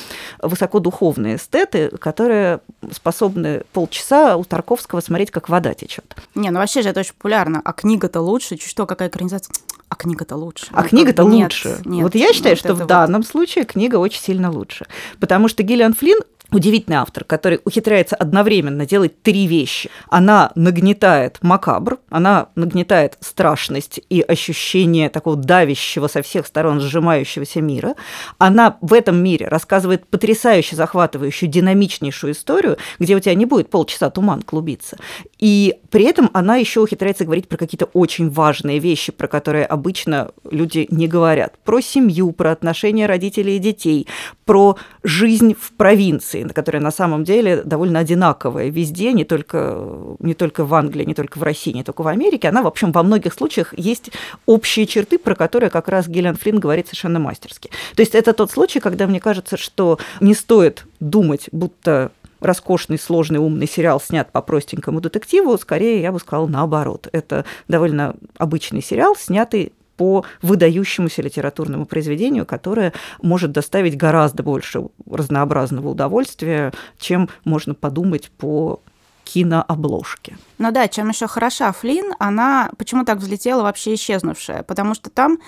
высокодуховные 0.42 1.36
эстеты, 1.36 1.90
которые 1.98 2.60
способны 2.90 3.62
полчаса 3.72 4.36
у 4.36 4.44
Тарковского 4.44 5.00
смотреть, 5.00 5.30
как 5.30 5.48
вода 5.48 5.72
течет. 5.72 6.16
Не, 6.34 6.50
ну 6.50 6.58
вообще 6.58 6.82
же 6.82 6.88
это 6.88 7.00
очень 7.00 7.14
популярно. 7.14 7.62
А 7.64 7.72
книга-то 7.72 8.20
лучше? 8.20 8.58
Что, 8.58 8.86
какая 8.86 9.08
экранизация? 9.08 9.54
А 9.88 9.94
книга-то 9.94 10.34
лучше. 10.34 10.66
А 10.72 10.82
ну, 10.82 10.88
книга-то 10.88 11.22
лучше. 11.22 11.78
Нет, 11.84 12.02
вот 12.02 12.14
я 12.16 12.32
считаю, 12.32 12.56
вот 12.56 12.58
что 12.58 12.74
в 12.74 12.78
вот... 12.78 12.88
данном 12.88 13.22
случае 13.22 13.64
книга 13.64 13.96
очень 13.96 14.20
сильно 14.20 14.50
лучше. 14.50 14.86
Потому 15.20 15.46
что 15.46 15.62
Гиллиан 15.62 15.94
Флинн 15.94 16.18
удивительный 16.52 16.98
автор, 16.98 17.24
который 17.24 17.60
ухитряется 17.64 18.16
одновременно 18.16 18.86
делать 18.86 19.22
три 19.22 19.46
вещи. 19.46 19.90
Она 20.08 20.52
нагнетает 20.54 21.38
макабр, 21.42 21.98
она 22.08 22.48
нагнетает 22.54 23.16
страшность 23.20 24.00
и 24.08 24.20
ощущение 24.20 25.10
такого 25.10 25.36
давящего 25.36 26.06
со 26.06 26.22
всех 26.22 26.46
сторон 26.46 26.80
сжимающегося 26.80 27.60
мира. 27.60 27.94
Она 28.38 28.76
в 28.80 28.92
этом 28.92 29.16
мире 29.16 29.48
рассказывает 29.48 30.06
потрясающе 30.06 30.76
захватывающую, 30.76 31.50
динамичнейшую 31.50 32.32
историю, 32.32 32.78
где 32.98 33.16
у 33.16 33.20
тебя 33.20 33.34
не 33.34 33.46
будет 33.46 33.70
полчаса 33.70 34.10
туман 34.10 34.42
клубиться. 34.42 34.96
И 35.38 35.74
при 35.90 36.04
этом 36.04 36.30
она 36.32 36.56
еще 36.56 36.80
ухитряется 36.80 37.24
говорить 37.24 37.48
про 37.48 37.56
какие-то 37.56 37.86
очень 37.86 38.30
важные 38.30 38.78
вещи, 38.78 39.12
про 39.12 39.28
которые 39.28 39.64
обычно 39.64 40.30
люди 40.48 40.86
не 40.90 41.08
говорят. 41.08 41.58
Про 41.64 41.80
семью, 41.80 42.32
про 42.32 42.52
отношения 42.52 43.06
родителей 43.06 43.56
и 43.56 43.60
детей, 43.60 44.06
про 44.44 44.76
жизнь 45.02 45.54
в 45.58 45.72
провинции, 45.72 46.35
которая 46.44 46.82
на 46.82 46.90
самом 46.90 47.24
деле 47.24 47.62
довольно 47.62 48.00
одинаковая 48.00 48.68
везде, 48.68 49.12
не 49.12 49.24
только, 49.24 50.16
не 50.20 50.34
только 50.34 50.64
в 50.64 50.74
Англии, 50.74 51.04
не 51.04 51.14
только 51.14 51.38
в 51.38 51.42
России, 51.42 51.72
не 51.72 51.84
только 51.84 52.02
в 52.02 52.08
Америке. 52.08 52.48
Она, 52.48 52.62
в 52.62 52.66
общем, 52.66 52.92
во 52.92 53.02
многих 53.02 53.34
случаях 53.34 53.74
есть 53.76 54.10
общие 54.46 54.86
черты, 54.86 55.18
про 55.18 55.34
которые 55.34 55.70
как 55.70 55.88
раз 55.88 56.08
Гиллиан 56.08 56.36
Флинн 56.36 56.58
говорит 56.58 56.86
совершенно 56.86 57.18
мастерски. 57.18 57.70
То 57.94 58.00
есть 58.00 58.14
это 58.14 58.32
тот 58.32 58.50
случай, 58.50 58.80
когда 58.80 59.06
мне 59.06 59.20
кажется, 59.20 59.56
что 59.56 59.98
не 60.20 60.34
стоит 60.34 60.86
думать, 61.00 61.48
будто 61.52 62.10
роскошный, 62.40 62.98
сложный, 62.98 63.38
умный 63.38 63.68
сериал 63.68 64.00
снят 64.00 64.30
по 64.30 64.42
простенькому 64.42 65.00
детективу, 65.00 65.56
скорее, 65.58 66.00
я 66.00 66.12
бы 66.12 66.18
сказала, 66.20 66.46
наоборот. 66.46 67.08
Это 67.12 67.44
довольно 67.68 68.14
обычный 68.38 68.82
сериал, 68.82 69.16
снятый 69.16 69.72
по 69.96 70.24
выдающемуся 70.42 71.22
литературному 71.22 71.86
произведению, 71.86 72.46
которое 72.46 72.92
может 73.22 73.52
доставить 73.52 73.96
гораздо 73.96 74.42
больше 74.42 74.82
разнообразного 75.10 75.88
удовольствия, 75.88 76.72
чем 76.98 77.28
можно 77.44 77.74
подумать 77.74 78.30
по 78.30 78.80
кинообложке. 79.24 80.38
Ну 80.58 80.70
да, 80.70 80.86
чем 80.88 81.08
еще 81.08 81.26
хороша 81.26 81.72
Флин, 81.72 82.14
она 82.18 82.70
почему 82.78 83.04
так 83.04 83.18
взлетела 83.18 83.62
вообще 83.62 83.94
исчезнувшая? 83.94 84.62
Потому 84.62 84.94
что 84.94 85.10
там 85.10 85.38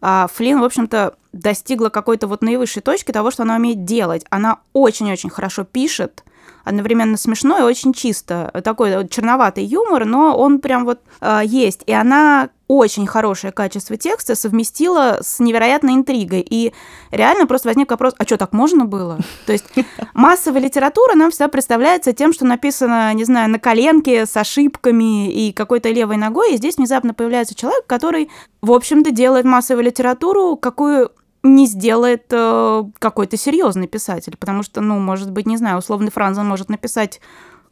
а, 0.00 0.26
Флин, 0.34 0.60
в 0.60 0.64
общем-то, 0.64 1.14
достигла 1.32 1.90
какой-то 1.90 2.26
вот 2.26 2.42
наивысшей 2.42 2.82
точки 2.82 3.12
того, 3.12 3.30
что 3.30 3.42
она 3.42 3.56
умеет 3.56 3.84
делать. 3.84 4.24
Она 4.30 4.60
очень-очень 4.72 5.30
хорошо 5.30 5.64
пишет, 5.64 6.24
одновременно 6.64 7.16
смешно 7.16 7.58
и 7.58 7.62
очень 7.62 7.92
чисто. 7.92 8.50
Такой 8.64 9.06
черноватый 9.08 9.64
юмор, 9.64 10.04
но 10.04 10.36
он 10.36 10.60
прям 10.60 10.84
вот 10.84 11.00
э, 11.20 11.42
есть. 11.44 11.82
И 11.86 11.92
она 11.92 12.48
очень 12.68 13.06
хорошее 13.06 13.52
качество 13.52 13.96
текста 13.96 14.34
совместила 14.34 15.18
с 15.22 15.38
невероятной 15.38 15.94
интригой. 15.94 16.44
И 16.48 16.72
реально 17.10 17.46
просто 17.46 17.68
возник 17.68 17.90
вопрос, 17.90 18.14
а 18.18 18.24
что, 18.24 18.36
так 18.36 18.52
можно 18.52 18.84
было? 18.84 19.18
То 19.46 19.52
есть 19.52 19.66
массовая 20.14 20.60
литература 20.60 21.14
нам 21.14 21.30
всегда 21.30 21.48
представляется 21.48 22.12
тем, 22.12 22.32
что 22.32 22.44
написано, 22.44 23.12
не 23.14 23.24
знаю, 23.24 23.50
на 23.50 23.58
коленке 23.58 24.26
с 24.26 24.36
ошибками 24.36 25.32
и 25.32 25.52
какой-то 25.52 25.90
левой 25.90 26.16
ногой, 26.16 26.54
и 26.54 26.56
здесь 26.56 26.76
внезапно 26.76 27.14
появляется 27.14 27.54
человек, 27.54 27.86
который, 27.86 28.30
в 28.62 28.72
общем-то, 28.72 29.10
делает 29.10 29.44
массовую 29.44 29.84
литературу, 29.84 30.56
какую 30.56 31.12
не 31.42 31.66
сделает 31.66 32.24
э, 32.30 32.84
какой-то 32.98 33.36
серьезный 33.36 33.86
писатель, 33.86 34.36
потому 34.36 34.62
что, 34.62 34.80
ну, 34.80 34.98
может 34.98 35.30
быть, 35.30 35.46
не 35.46 35.56
знаю, 35.56 35.78
условный 35.78 36.10
Франзен 36.10 36.46
может 36.46 36.68
написать 36.68 37.20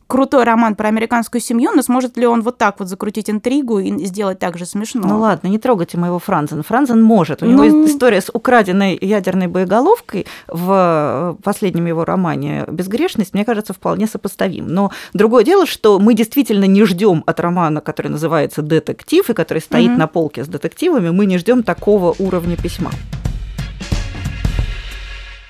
крутой 0.06 0.44
роман 0.44 0.74
про 0.74 0.88
американскую 0.88 1.40
семью, 1.40 1.72
но 1.74 1.82
сможет 1.82 2.16
ли 2.16 2.26
он 2.26 2.42
вот 2.42 2.58
так 2.58 2.78
вот 2.78 2.88
закрутить 2.88 3.30
интригу 3.30 3.78
и 3.78 4.04
сделать 4.06 4.38
так 4.38 4.58
же 4.58 4.66
смешно? 4.66 5.02
Ну 5.06 5.18
ладно, 5.18 5.48
не 5.48 5.58
трогайте 5.58 5.98
моего 5.98 6.18
Франзена. 6.18 6.62
Франзен 6.62 7.02
может. 7.02 7.42
У 7.42 7.46
ну... 7.46 7.64
него 7.64 7.86
история 7.86 8.20
с 8.20 8.30
украденной 8.32 8.98
ядерной 9.00 9.46
боеголовкой 9.46 10.26
в 10.48 11.36
последнем 11.42 11.86
его 11.86 12.04
романе 12.04 12.64
«Безгрешность», 12.68 13.34
мне 13.34 13.44
кажется, 13.44 13.72
вполне 13.72 14.06
сопоставим. 14.06 14.68
Но 14.68 14.90
другое 15.12 15.44
дело, 15.44 15.66
что 15.66 15.98
мы 15.98 16.14
действительно 16.14 16.64
не 16.64 16.84
ждем 16.84 17.22
от 17.26 17.40
романа, 17.40 17.80
который 17.80 18.08
называется 18.08 18.62
«Детектив», 18.62 19.28
и 19.30 19.34
который 19.34 19.60
стоит 19.60 19.90
угу. 19.90 19.98
на 19.98 20.06
полке 20.06 20.44
с 20.44 20.48
детективами, 20.48 21.10
мы 21.10 21.26
не 21.26 21.38
ждем 21.38 21.62
такого 21.62 22.14
уровня 22.18 22.56
письма. 22.56 22.90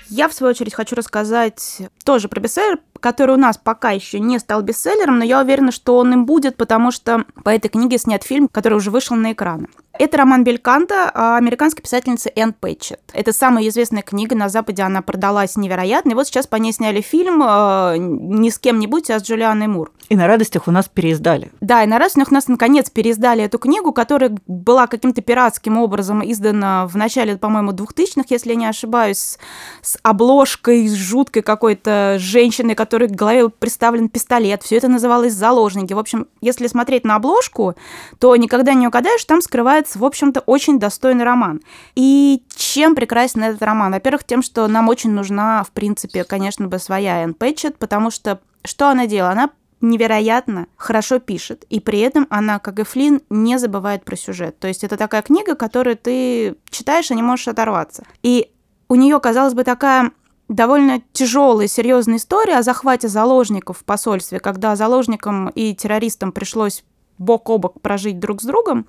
Я, 0.09 0.29
в 0.29 0.35
свою 0.35 0.51
очередь, 0.51 0.75
хочу 0.75 0.97
рассказать 0.97 1.83
тоже 2.05 2.29
про 2.29 2.41
бестселлер, 2.41 2.79
который 3.01 3.35
у 3.35 3.39
нас 3.39 3.59
пока 3.59 3.91
еще 3.91 4.21
не 4.21 4.39
стал 4.39 4.63
бестселлером, 4.63 5.19
но 5.19 5.25
я 5.25 5.41
уверена, 5.41 5.73
что 5.73 5.97
он 5.97 6.13
им 6.13 6.27
будет, 6.27 6.57
потому 6.57 6.91
что 6.91 7.25
по 7.43 7.51
этой 7.51 7.69
книге 7.69 7.99
снят 7.99 8.23
фильм, 8.23 8.49
который 8.49 8.75
уже 8.75 8.91
вышел 8.91 9.17
на 9.17 9.33
экраны. 9.33 9.69
Это 9.97 10.17
роман 10.19 10.43
Бельканта 10.43 11.37
американской 11.37 11.83
писательницы 11.83 12.33
Энн 12.35 12.53
Пэтчет. 12.53 13.01
Это 13.13 13.33
самая 13.33 13.69
известная 13.69 14.03
книга 14.03 14.35
на 14.35 14.49
Западе, 14.49 14.83
она 14.83 15.03
продалась 15.03 15.57
невероятно. 15.57 16.11
И 16.11 16.15
вот 16.15 16.27
сейчас 16.27 16.49
по 16.49 16.57
ней 16.57 16.73
сняли 16.73 17.01
фильм 17.01 17.41
э, 17.43 17.97
не 17.99 18.51
с 18.51 18.59
кем-нибудь, 18.59 19.11
а 19.11 19.21
с 19.21 19.23
Джулианой 19.23 19.69
Мур. 19.69 19.93
И 20.09 20.17
на 20.17 20.27
радостях 20.27 20.67
у 20.67 20.73
нас 20.73 20.89
переиздали. 20.89 21.53
Да, 21.61 21.85
и 21.85 21.87
на 21.87 21.99
радостях 21.99 22.31
у 22.31 22.35
нас 22.35 22.49
наконец 22.49 22.91
переиздали 22.91 23.45
эту 23.45 23.59
книгу, 23.59 23.93
которая 23.93 24.37
была 24.49 24.89
каким-то 24.89 25.23
пиратским 25.23 25.79
образом 25.79 26.23
издана 26.25 26.87
в 26.87 26.97
начале, 26.97 27.37
по-моему, 27.37 27.71
2000-х, 27.71 28.25
если 28.31 28.51
я 28.51 28.57
не 28.57 28.67
ошибаюсь, 28.67 29.39
с 29.81 29.99
обложкой, 30.03 30.89
с 30.89 30.95
жуткой 30.95 31.43
какой-то 31.43 32.17
женщиной, 32.19 32.75
которой 32.75 33.09
к 33.09 33.13
голове 33.13 33.49
представлен 33.49 34.09
пистолет. 34.09 34.63
Все 34.63 34.77
это 34.77 34.89
называлось 34.89 35.33
«Заложники». 35.33 35.93
В 35.93 35.99
общем, 35.99 36.27
если 36.41 36.67
смотреть 36.67 37.05
на 37.05 37.17
обложку, 37.17 37.75
то 38.19 38.35
никогда 38.37 38.75
не 38.75 38.89
угадаешь, 38.89 39.25
там 39.25 39.41
скрывается 39.41 39.84
называется, 39.85 39.99
в 39.99 40.05
общем-то, 40.05 40.41
очень 40.41 40.79
достойный 40.79 41.25
роман. 41.25 41.61
И 41.95 42.43
чем 42.55 42.95
прекрасен 42.95 43.43
этот 43.43 43.63
роман? 43.63 43.93
Во-первых, 43.93 44.25
тем, 44.25 44.43
что 44.43 44.67
нам 44.67 44.89
очень 44.89 45.11
нужна, 45.11 45.63
в 45.65 45.71
принципе, 45.71 46.25
конечно 46.25 46.67
бы, 46.67 46.79
своя 46.79 47.23
Энн 47.23 47.35
Пэтчет, 47.35 47.79
потому 47.79 48.11
что 48.11 48.41
что 48.65 48.89
она 48.89 49.07
делала? 49.07 49.33
Она 49.33 49.51
невероятно 49.81 50.67
хорошо 50.77 51.19
пишет, 51.19 51.65
и 51.69 51.79
при 51.79 52.01
этом 52.01 52.27
она, 52.31 52.59
как 52.59 52.79
и 52.79 52.85
Флинн, 52.85 53.21
не 53.29 53.59
забывает 53.59 54.05
про 54.05 54.17
сюжет. 54.17 54.59
То 54.59 54.67
есть 54.67 54.83
это 54.83 54.97
такая 54.97 55.21
книга, 55.21 55.55
которую 55.55 55.97
ты 55.97 56.57
читаешь 56.71 57.11
и 57.11 57.15
не 57.15 57.23
можешь 57.23 57.49
оторваться. 57.49 58.05
И 58.23 58.51
у 58.89 58.95
нее, 58.95 59.21
казалось 59.21 59.53
бы, 59.53 59.65
такая 59.65 60.11
довольно 60.49 61.03
тяжелая, 61.13 61.69
серьезная 61.69 62.17
история 62.17 62.57
о 62.59 62.63
захвате 62.63 63.09
заложников 63.09 63.79
в 63.79 63.85
посольстве, 63.85 64.41
когда 64.41 64.77
заложникам 64.77 65.51
и 65.51 65.75
террористам 65.75 66.33
пришлось 66.33 66.83
бок 67.19 67.51
о 67.51 67.59
бок 67.59 67.81
прожить 67.81 68.19
друг 68.19 68.41
с 68.41 68.45
другом, 68.45 68.87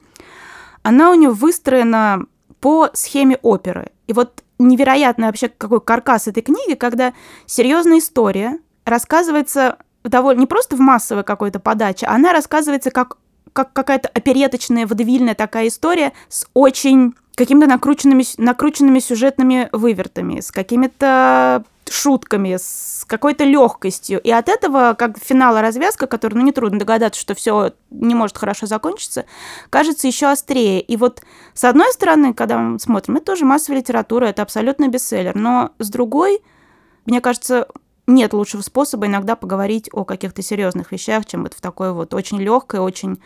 она 0.86 1.10
у 1.10 1.16
нее 1.16 1.32
выстроена 1.32 2.26
по 2.60 2.92
схеме 2.94 3.40
оперы. 3.42 3.92
И 4.06 4.14
вот 4.14 4.44
невероятно 4.60 5.26
вообще 5.26 5.50
какой 5.50 5.82
каркас 5.82 6.28
этой 6.28 6.44
книги, 6.44 6.76
когда 6.76 7.14
серьезная 7.48 7.98
история 7.98 8.60
рассказывается 8.86 9.78
довольно 10.04 10.42
не 10.42 10.46
просто 10.46 10.76
в 10.76 10.80
массовой 10.80 11.24
какой-то 11.24 11.60
подаче, 11.60 12.06
она 12.06 12.34
рассказывается 12.34 12.92
как, 12.92 13.18
как 13.52 13.74
какая-то 13.74 14.10
опереточная, 14.10 14.86
водевильная 14.86 15.34
такая 15.34 15.70
история 15.70 16.14
с 16.30 16.46
очень 16.54 17.16
какими-то 17.34 17.66
накрученными, 17.66 18.24
накрученными 18.38 19.00
сюжетными 19.00 19.70
вывертами, 19.72 20.40
с 20.40 20.52
какими-то 20.52 21.64
шутками, 21.92 22.58
с 22.58 23.06
какой-то 23.08 23.44
легкостью. 23.44 24.20
И 24.22 24.32
от 24.32 24.50
этого, 24.50 24.96
как 24.98 25.18
финала 25.18 25.62
развязка, 25.62 26.08
который, 26.08 26.36
ну, 26.36 26.42
нетрудно 26.42 26.80
догадаться, 26.80 27.20
что 27.20 27.36
все 27.36 27.74
не 27.92 28.16
может 28.16 28.38
хорошо 28.38 28.66
закончиться, 28.66 29.26
кажется 29.70 30.08
еще 30.08 30.28
острее. 30.28 30.82
И 30.82 30.98
вот, 30.98 31.22
с 31.54 31.64
одной 31.64 31.92
стороны, 31.94 32.34
когда 32.34 32.58
мы 32.58 32.80
смотрим, 32.80 33.18
это 33.18 33.26
тоже 33.26 33.46
массовая 33.46 33.80
литература, 33.80 34.26
это 34.26 34.42
абсолютно 34.42 34.88
бестселлер. 34.88 35.36
Но 35.36 35.72
с 35.80 35.90
другой, 35.90 36.42
мне 37.06 37.22
кажется, 37.22 37.68
нет 38.08 38.34
лучшего 38.34 38.62
способа 38.62 39.08
иногда 39.08 39.36
поговорить 39.36 39.90
о 39.92 40.06
каких-то 40.06 40.42
серьезных 40.42 40.92
вещах, 40.92 41.26
чем 41.26 41.44
вот 41.44 41.54
в 41.54 41.62
такой 41.62 41.94
вот 41.94 42.14
очень 42.14 42.40
легкой, 42.40 42.80
очень 42.80 43.20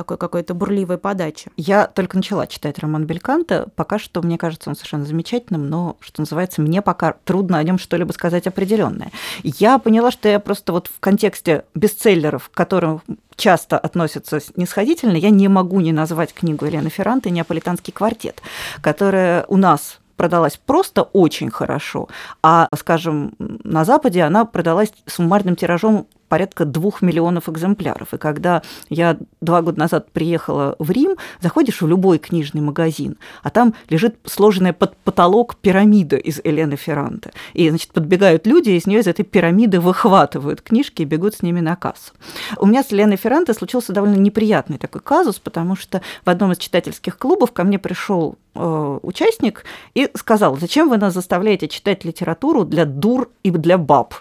такой 0.00 0.16
какой-то 0.16 0.54
бурливой 0.54 0.96
подачи. 0.96 1.50
Я 1.58 1.86
только 1.86 2.16
начала 2.16 2.46
читать 2.46 2.78
роман 2.78 3.04
Бельканта. 3.04 3.68
Пока 3.76 3.98
что, 3.98 4.22
мне 4.22 4.38
кажется, 4.38 4.70
он 4.70 4.76
совершенно 4.76 5.04
замечательным, 5.04 5.68
но, 5.68 5.98
что 6.00 6.22
называется, 6.22 6.62
мне 6.62 6.80
пока 6.80 7.16
трудно 7.24 7.58
о 7.58 7.62
нем 7.62 7.78
что-либо 7.78 8.12
сказать 8.12 8.46
определенное. 8.46 9.10
Я 9.42 9.78
поняла, 9.78 10.10
что 10.10 10.26
я 10.30 10.40
просто 10.40 10.72
вот 10.72 10.86
в 10.86 11.00
контексте 11.00 11.64
бестселлеров, 11.74 12.48
к 12.48 12.52
которым 12.54 13.02
часто 13.36 13.78
относятся 13.78 14.40
снисходительно, 14.40 15.16
я 15.16 15.28
не 15.28 15.48
могу 15.48 15.80
не 15.80 15.92
назвать 15.92 16.32
книгу 16.32 16.64
Елены 16.64 16.88
Ферранты 16.88 17.28
«Неаполитанский 17.30 17.92
квартет», 17.92 18.42
которая 18.80 19.44
у 19.48 19.58
нас 19.58 19.98
продалась 20.16 20.58
просто 20.58 21.02
очень 21.02 21.50
хорошо, 21.50 22.08
а, 22.42 22.68
скажем, 22.76 23.34
на 23.38 23.84
Западе 23.84 24.22
она 24.22 24.44
продалась 24.44 24.92
суммарным 25.06 25.56
тиражом 25.56 26.06
порядка 26.30 26.64
двух 26.64 27.02
миллионов 27.02 27.48
экземпляров. 27.48 28.14
И 28.14 28.18
когда 28.18 28.62
я 28.88 29.18
два 29.40 29.62
года 29.62 29.80
назад 29.80 30.12
приехала 30.12 30.76
в 30.78 30.90
Рим, 30.90 31.16
заходишь 31.40 31.82
в 31.82 31.88
любой 31.88 32.18
книжный 32.18 32.60
магазин, 32.60 33.18
а 33.42 33.50
там 33.50 33.74
лежит 33.90 34.16
сложенная 34.24 34.72
под 34.72 34.96
потолок 34.98 35.56
пирамида 35.56 36.16
из 36.16 36.40
Элены 36.44 36.76
Ферранте. 36.76 37.32
И, 37.52 37.68
значит, 37.68 37.92
подбегают 37.92 38.46
люди, 38.46 38.70
и 38.70 38.76
из 38.76 38.86
нее 38.86 39.00
из 39.00 39.08
этой 39.08 39.24
пирамиды 39.24 39.80
выхватывают 39.80 40.62
книжки 40.62 41.02
и 41.02 41.04
бегут 41.04 41.34
с 41.34 41.42
ними 41.42 41.60
на 41.60 41.74
кассу. 41.74 42.12
У 42.56 42.66
меня 42.66 42.84
с 42.84 42.92
Еленой 42.92 43.16
Ферранте 43.16 43.52
случился 43.52 43.92
довольно 43.92 44.16
неприятный 44.16 44.78
такой 44.78 45.00
казус, 45.00 45.40
потому 45.40 45.74
что 45.74 46.00
в 46.24 46.30
одном 46.30 46.52
из 46.52 46.58
читательских 46.58 47.18
клубов 47.18 47.50
ко 47.50 47.64
мне 47.64 47.80
пришел 47.80 48.36
участник 48.54 49.64
и 49.94 50.10
сказал, 50.14 50.56
зачем 50.56 50.88
вы 50.88 50.96
нас 50.96 51.14
заставляете 51.14 51.68
читать 51.68 52.04
литературу 52.04 52.64
для 52.64 52.84
дур 52.84 53.30
и 53.42 53.50
для 53.50 53.78
баб? 53.78 54.14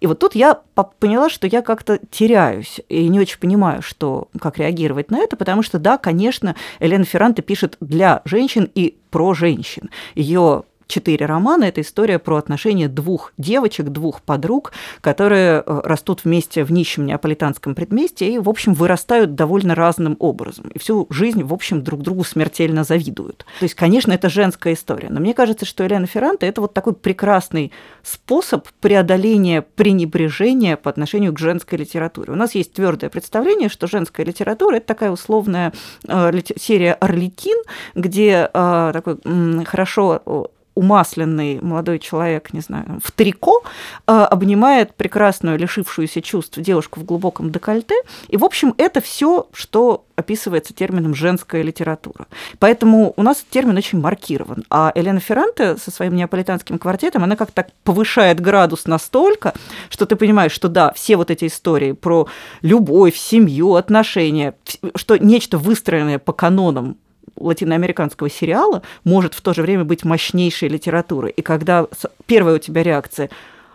И 0.00 0.06
вот 0.06 0.18
тут 0.18 0.34
я 0.34 0.60
поняла, 0.98 1.30
что 1.30 1.46
я 1.46 1.62
как-то 1.62 1.98
теряюсь 2.10 2.80
и 2.88 3.08
не 3.08 3.20
очень 3.20 3.38
понимаю, 3.38 3.82
что, 3.82 4.28
как 4.38 4.58
реагировать 4.58 5.10
на 5.10 5.18
это, 5.18 5.36
потому 5.36 5.62
что, 5.62 5.78
да, 5.78 5.98
конечно, 5.98 6.56
Елена 6.80 7.04
Ферранте 7.04 7.42
пишет 7.42 7.76
для 7.80 8.22
женщин 8.24 8.70
и 8.74 8.98
про 9.10 9.34
женщин. 9.34 9.90
Ее 10.14 10.64
четыре 10.90 11.24
романа. 11.24 11.64
Это 11.64 11.80
история 11.80 12.18
про 12.18 12.36
отношения 12.36 12.88
двух 12.88 13.32
девочек, 13.38 13.86
двух 13.86 14.20
подруг, 14.20 14.72
которые 15.00 15.62
э, 15.64 15.80
растут 15.84 16.24
вместе 16.24 16.64
в 16.64 16.72
нищем 16.72 17.06
неаполитанском 17.06 17.74
предместье 17.74 18.28
и, 18.28 18.38
в 18.38 18.48
общем, 18.48 18.74
вырастают 18.74 19.34
довольно 19.34 19.74
разным 19.74 20.16
образом. 20.18 20.68
И 20.74 20.78
всю 20.78 21.06
жизнь, 21.10 21.42
в 21.42 21.54
общем, 21.54 21.82
друг 21.82 22.02
другу 22.02 22.24
смертельно 22.24 22.84
завидуют. 22.84 23.46
То 23.58 23.64
есть, 23.64 23.74
конечно, 23.74 24.12
это 24.12 24.28
женская 24.28 24.74
история. 24.74 25.08
Но 25.08 25.20
мне 25.20 25.32
кажется, 25.32 25.64
что 25.64 25.84
Елена 25.84 26.06
Ферранте– 26.06 26.46
это 26.48 26.60
вот 26.60 26.74
такой 26.74 26.94
прекрасный 26.94 27.72
способ 28.02 28.68
преодоления 28.80 29.62
пренебрежения 29.62 30.76
по 30.76 30.90
отношению 30.90 31.32
к 31.32 31.38
женской 31.38 31.78
литературе. 31.78 32.32
У 32.32 32.36
нас 32.36 32.54
есть 32.54 32.72
твердое 32.72 33.08
представление, 33.10 33.68
что 33.68 33.86
женская 33.86 34.26
литература– 34.26 34.76
это 34.76 34.86
такая 34.86 35.10
условная 35.10 35.72
э, 36.06 36.32
серия 36.56 36.94
«Орликин», 36.94 37.62
где 37.94 38.50
э, 38.52 38.90
такой 38.92 39.18
хорошо 39.64 40.50
умасленный 40.74 41.60
молодой 41.60 41.98
человек, 41.98 42.52
не 42.52 42.60
знаю, 42.60 43.00
в 43.02 43.10
трико, 43.12 43.62
э, 44.06 44.12
обнимает 44.12 44.94
прекрасную, 44.94 45.58
лишившуюся 45.58 46.22
чувств 46.22 46.58
девушку 46.58 47.00
в 47.00 47.04
глубоком 47.04 47.50
декольте. 47.50 47.94
И, 48.28 48.36
в 48.36 48.44
общем, 48.44 48.74
это 48.78 49.00
все, 49.00 49.48
что 49.52 50.04
описывается 50.16 50.72
термином 50.72 51.14
«женская 51.14 51.62
литература». 51.62 52.26
Поэтому 52.58 53.14
у 53.16 53.22
нас 53.22 53.44
термин 53.50 53.76
очень 53.76 54.00
маркирован. 54.00 54.64
А 54.70 54.92
Елена 54.94 55.20
Ферранте 55.20 55.76
со 55.76 55.90
своим 55.90 56.14
неаполитанским 56.14 56.78
квартетом, 56.78 57.24
она 57.24 57.36
как-то 57.36 57.66
повышает 57.84 58.40
градус 58.40 58.86
настолько, 58.86 59.54
что 59.88 60.06
ты 60.06 60.16
понимаешь, 60.16 60.52
что 60.52 60.68
да, 60.68 60.92
все 60.92 61.16
вот 61.16 61.30
эти 61.30 61.46
истории 61.46 61.92
про 61.92 62.28
любовь, 62.62 63.16
семью, 63.16 63.74
отношения, 63.74 64.54
что 64.94 65.16
нечто 65.18 65.58
выстроенное 65.58 66.18
по 66.18 66.32
канонам 66.32 66.96
латиноамериканского 67.40 68.30
сериала 68.30 68.82
может 69.04 69.34
в 69.34 69.40
то 69.40 69.54
же 69.54 69.62
время 69.62 69.84
быть 69.84 70.04
мощнейшей 70.04 70.68
литературой. 70.68 71.32
И 71.32 71.42
когда 71.42 71.86
первая 72.26 72.56
у 72.56 72.58
тебя 72.58 72.82
реакция, 72.82 73.30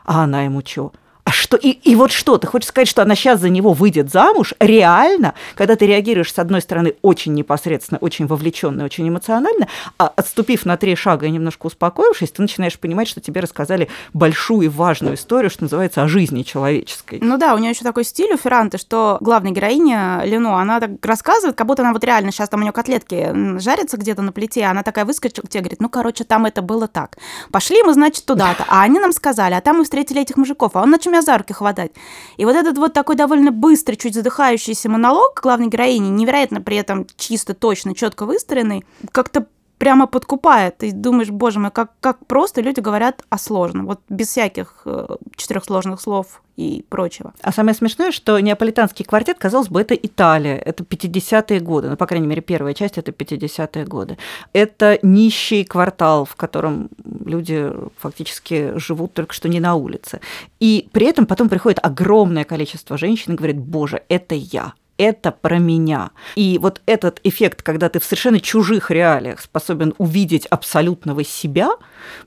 а 0.06 0.24
она 0.24 0.44
ему 0.44 0.62
что? 0.66 0.94
А 1.26 1.32
что, 1.32 1.58
и, 1.58 1.70
и 1.70 1.96
вот 1.96 2.12
что, 2.12 2.38
ты 2.38 2.46
хочешь 2.46 2.70
сказать, 2.70 2.88
что 2.88 3.02
она 3.02 3.16
сейчас 3.16 3.40
за 3.40 3.50
него 3.50 3.74
выйдет 3.74 4.12
замуж? 4.12 4.54
Реально? 4.60 5.34
Когда 5.56 5.76
ты 5.76 5.88
реагируешь, 5.88 6.32
с 6.32 6.38
одной 6.38 6.62
стороны, 6.62 6.94
очень 7.02 7.34
непосредственно, 7.34 7.98
очень 7.98 8.28
вовлеченно, 8.28 8.86
очень 8.86 9.10
эмоционально, 9.10 9.68
а 9.98 10.14
отступив 10.16 10.66
на 10.66 10.78
три 10.78 10.96
шага 10.96 11.26
и 11.26 11.32
немножко 11.32 11.66
успокоившись, 11.66 12.30
ты 12.30 12.44
начинаешь 12.44 12.78
понимать, 12.78 13.08
что 13.08 13.22
тебе 13.22 13.42
рассказали 13.42 13.90
большую 14.14 14.68
и 14.68 14.68
важную 14.68 15.16
историю, 15.16 15.50
что 15.50 15.64
называется, 15.64 16.04
о 16.04 16.08
жизни 16.08 16.44
человеческой. 16.44 17.18
Ну 17.24 17.40
да, 17.40 17.56
у 17.56 17.58
нее 17.58 17.72
еще 17.72 17.84
такой 17.84 18.04
стиль 18.04 18.32
у 18.32 18.38
Ферранты, 18.38 18.78
что 18.78 19.18
главная 19.20 19.52
героиня 19.52 20.22
Лено, 20.26 20.62
она 20.62 20.80
так 20.80 20.92
рассказывает, 21.04 21.56
как 21.56 21.66
будто 21.66 21.82
она 21.82 21.92
вот 21.94 22.04
реально 22.04 22.32
сейчас 22.32 22.50
там 22.50 22.60
у 22.60 22.64
нее 22.64 22.72
котлетки 22.72 23.60
жарятся 23.60 23.98
где-то 23.98 24.22
на 24.22 24.32
плите, 24.32 24.64
а 24.64 24.70
она 24.70 24.84
такая 24.84 25.06
выскочила 25.06 25.46
к 25.46 25.50
тебе, 25.50 25.62
говорит, 25.62 25.82
ну, 25.82 25.90
короче, 25.90 26.24
там 26.24 26.46
это 26.46 26.62
было 26.62 26.88
так. 26.88 27.18
Пошли 27.52 27.82
мы, 27.82 27.96
значит, 27.96 28.26
туда-то. 28.26 28.64
А 28.68 28.84
они 28.84 29.00
нам 29.00 29.12
сказали, 29.12 29.56
а 29.56 29.62
там 29.62 29.78
мы 29.78 29.86
встретили 29.86 30.22
этих 30.22 30.38
мужиков, 30.38 30.76
а 30.76 30.84
он 30.84 30.92
начал 30.92 31.15
меня 31.16 31.22
за 31.22 31.38
руки 31.38 31.54
хватать. 31.54 31.92
И 32.38 32.46
вот 32.46 32.56
этот 32.56 32.78
вот 32.78 32.94
такой 32.94 33.16
довольно 33.16 33.52
быстрый, 33.52 33.96
чуть 33.96 34.14
задыхающийся 34.14 34.90
монолог 34.90 35.40
главной 35.42 35.68
героини, 35.68 36.10
невероятно 36.10 36.62
при 36.62 36.78
этом 36.78 37.08
чисто, 37.16 37.54
точно, 37.54 37.96
четко 37.96 38.26
выстроенный, 38.26 38.86
как-то 39.12 39.48
прямо 39.78 40.08
подкупает. 40.08 40.78
Ты 40.78 40.92
думаешь, 40.92 41.30
боже 41.30 41.60
мой, 41.60 41.72
как, 41.72 41.92
как 42.00 42.26
просто 42.26 42.62
люди 42.62 42.80
говорят 42.80 43.24
о 43.30 43.38
сложном. 43.38 43.86
Вот 43.86 44.02
без 44.10 44.30
всяких 44.30 44.82
э, 44.86 45.16
четырехсложных 45.36 46.02
слов 46.02 46.42
и 46.56 46.86
прочего. 46.90 47.34
А 47.42 47.52
самое 47.52 47.76
смешное, 47.76 48.12
что 48.12 48.40
неаполитанский 48.40 49.04
квартет, 49.04 49.38
казалось 49.38 49.68
бы, 49.68 49.82
это 49.82 49.94
Италия, 49.94 50.56
это 50.56 50.84
50-е 50.84 51.60
годы, 51.60 51.90
ну, 51.90 51.98
по 51.98 52.08
крайней 52.08 52.28
мере, 52.28 52.42
первая 52.42 52.74
часть– 52.74 52.98
это 52.98 53.12
50-е 53.12 53.86
годы. 53.86 54.18
Это 54.54 54.98
нищий 55.02 55.66
квартал, 55.66 56.26
в 56.26 56.36
котором 56.36 56.90
люди 57.04 57.72
фактически 57.98 58.78
живут 58.78 59.14
только 59.14 59.34
что 59.34 59.50
не 59.50 59.60
на 59.60 59.76
улице. 59.76 60.22
И 60.60 60.88
при 60.94 61.08
этом 61.08 61.26
потом 61.26 61.50
приходит 61.50 61.80
огромное 61.84 62.46
количество 62.46 62.98
женщин 62.98 63.34
и 63.34 63.38
говорит, 63.38 63.58
боже, 63.58 64.04
это 64.08 64.36
я, 64.36 64.74
это 64.98 65.32
про 65.32 65.58
меня. 65.58 66.12
И 66.36 66.58
вот 66.62 66.82
этот 66.86 67.20
эффект, 67.24 67.62
когда 67.62 67.90
ты 67.90 68.00
в 68.00 68.04
совершенно 68.04 68.40
чужих 68.40 68.92
реалиях 68.92 69.42
способен 69.42 69.94
увидеть 69.98 70.46
абсолютного 70.48 71.24
себя, 71.24 71.72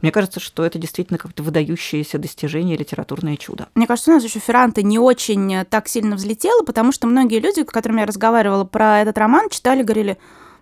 мне 0.02 0.10
кажется, 0.10 0.40
что 0.40 0.64
это 0.64 0.78
действительно 0.78 1.18
как-то 1.18 1.42
выдающееся 1.42 2.18
достижение, 2.18 2.76
литературное 2.76 3.36
чудо. 3.36 3.68
Мне 3.74 3.86
кажется, 3.86 4.10
у 4.10 4.14
нас 4.14 4.24
еще 4.24 4.38
Ферранте 4.38 4.82
не 4.82 4.98
очень 4.98 5.64
так 5.66 5.88
сильно 5.88 6.16
взлетела, 6.16 6.62
потому 6.62 6.92
что 6.92 7.06
многие 7.06 7.40
люди, 7.40 7.60
с 7.60 7.70
которыми 7.70 8.00
я 8.00 8.06
разговаривала 8.06 8.64
про 8.64 9.00
этот 9.00 9.16
роман, 9.18 9.48
читали, 9.50 9.82
говорили, 9.82 10.18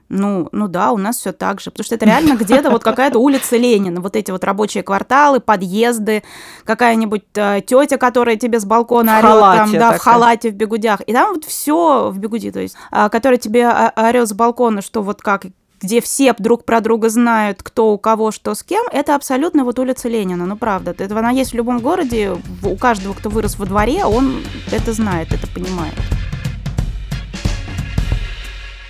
ну, 0.09 0.49
ну 0.53 0.69
да, 0.69 0.93
у 0.93 0.97
нас 0.97 1.19
все 1.19 1.33
так 1.33 1.61
же, 1.61 1.71
потому 1.71 1.85
что 1.85 1.95
это 1.97 2.07
реально 2.07 2.37
где-то 2.37 2.71
вот 2.71 2.85
какая-то 2.85 3.19
улица 3.19 3.57
Ленина, 3.57 4.01
вот 4.01 4.15
эти 4.17 4.31
вот 4.31 4.45
рабочие 4.45 4.83
кварталы, 4.83 5.41
подъезды, 5.41 6.23
какая-нибудь 6.65 7.25
э, 7.35 7.61
тетя, 7.67 7.99
которая 7.99 8.37
тебе 8.37 8.61
с 8.61 8.65
балкона 8.65 9.19
орет, 9.19 9.41
там, 9.41 9.73
да, 9.73 9.79
такая. 9.79 9.99
в 9.99 10.03
халате, 10.03 10.51
в 10.51 10.55
бегудях, 10.55 11.01
и 11.07 11.13
там 11.13 11.35
вот 11.35 11.45
все 11.45 12.11
в 12.11 12.19
бегуди, 12.19 12.51
то 12.53 12.61
есть, 12.61 12.77
э, 12.93 13.09
которая 13.11 13.39
тебе 13.39 13.69
орет 13.97 14.29
с 14.29 14.33
балкона, 14.33 14.83
что 14.83 15.03
вот 15.03 15.23
как 15.23 15.47
где 15.81 16.01
все 16.01 16.35
друг 16.39 16.65
про 16.65 16.81
друга 16.81 17.09
знают, 17.11 17.63
кто 17.63 17.93
у 17.93 17.99
кого, 17.99 18.31
что 18.31 18.55
с 18.55 18.63
кем, 18.63 18.87
это 18.91 19.15
абсолютно 19.15 19.65
вот 19.65 19.79
улица 19.79 20.09
Ленина, 20.09 20.47
ну 20.47 20.57
правда. 20.57 20.95
Это 20.97 21.19
она 21.19 21.31
есть 21.31 21.53
в 21.53 21.55
любом 21.55 21.81
городе, 21.81 22.37
у 22.63 22.77
каждого, 22.77 23.13
кто 23.13 23.29
вырос 23.29 23.59
во 23.59 23.67
дворе, 23.67 24.05
он 24.05 24.43
это 24.73 24.93
знает, 24.93 25.33
это 25.33 25.47
понимает. 25.49 25.95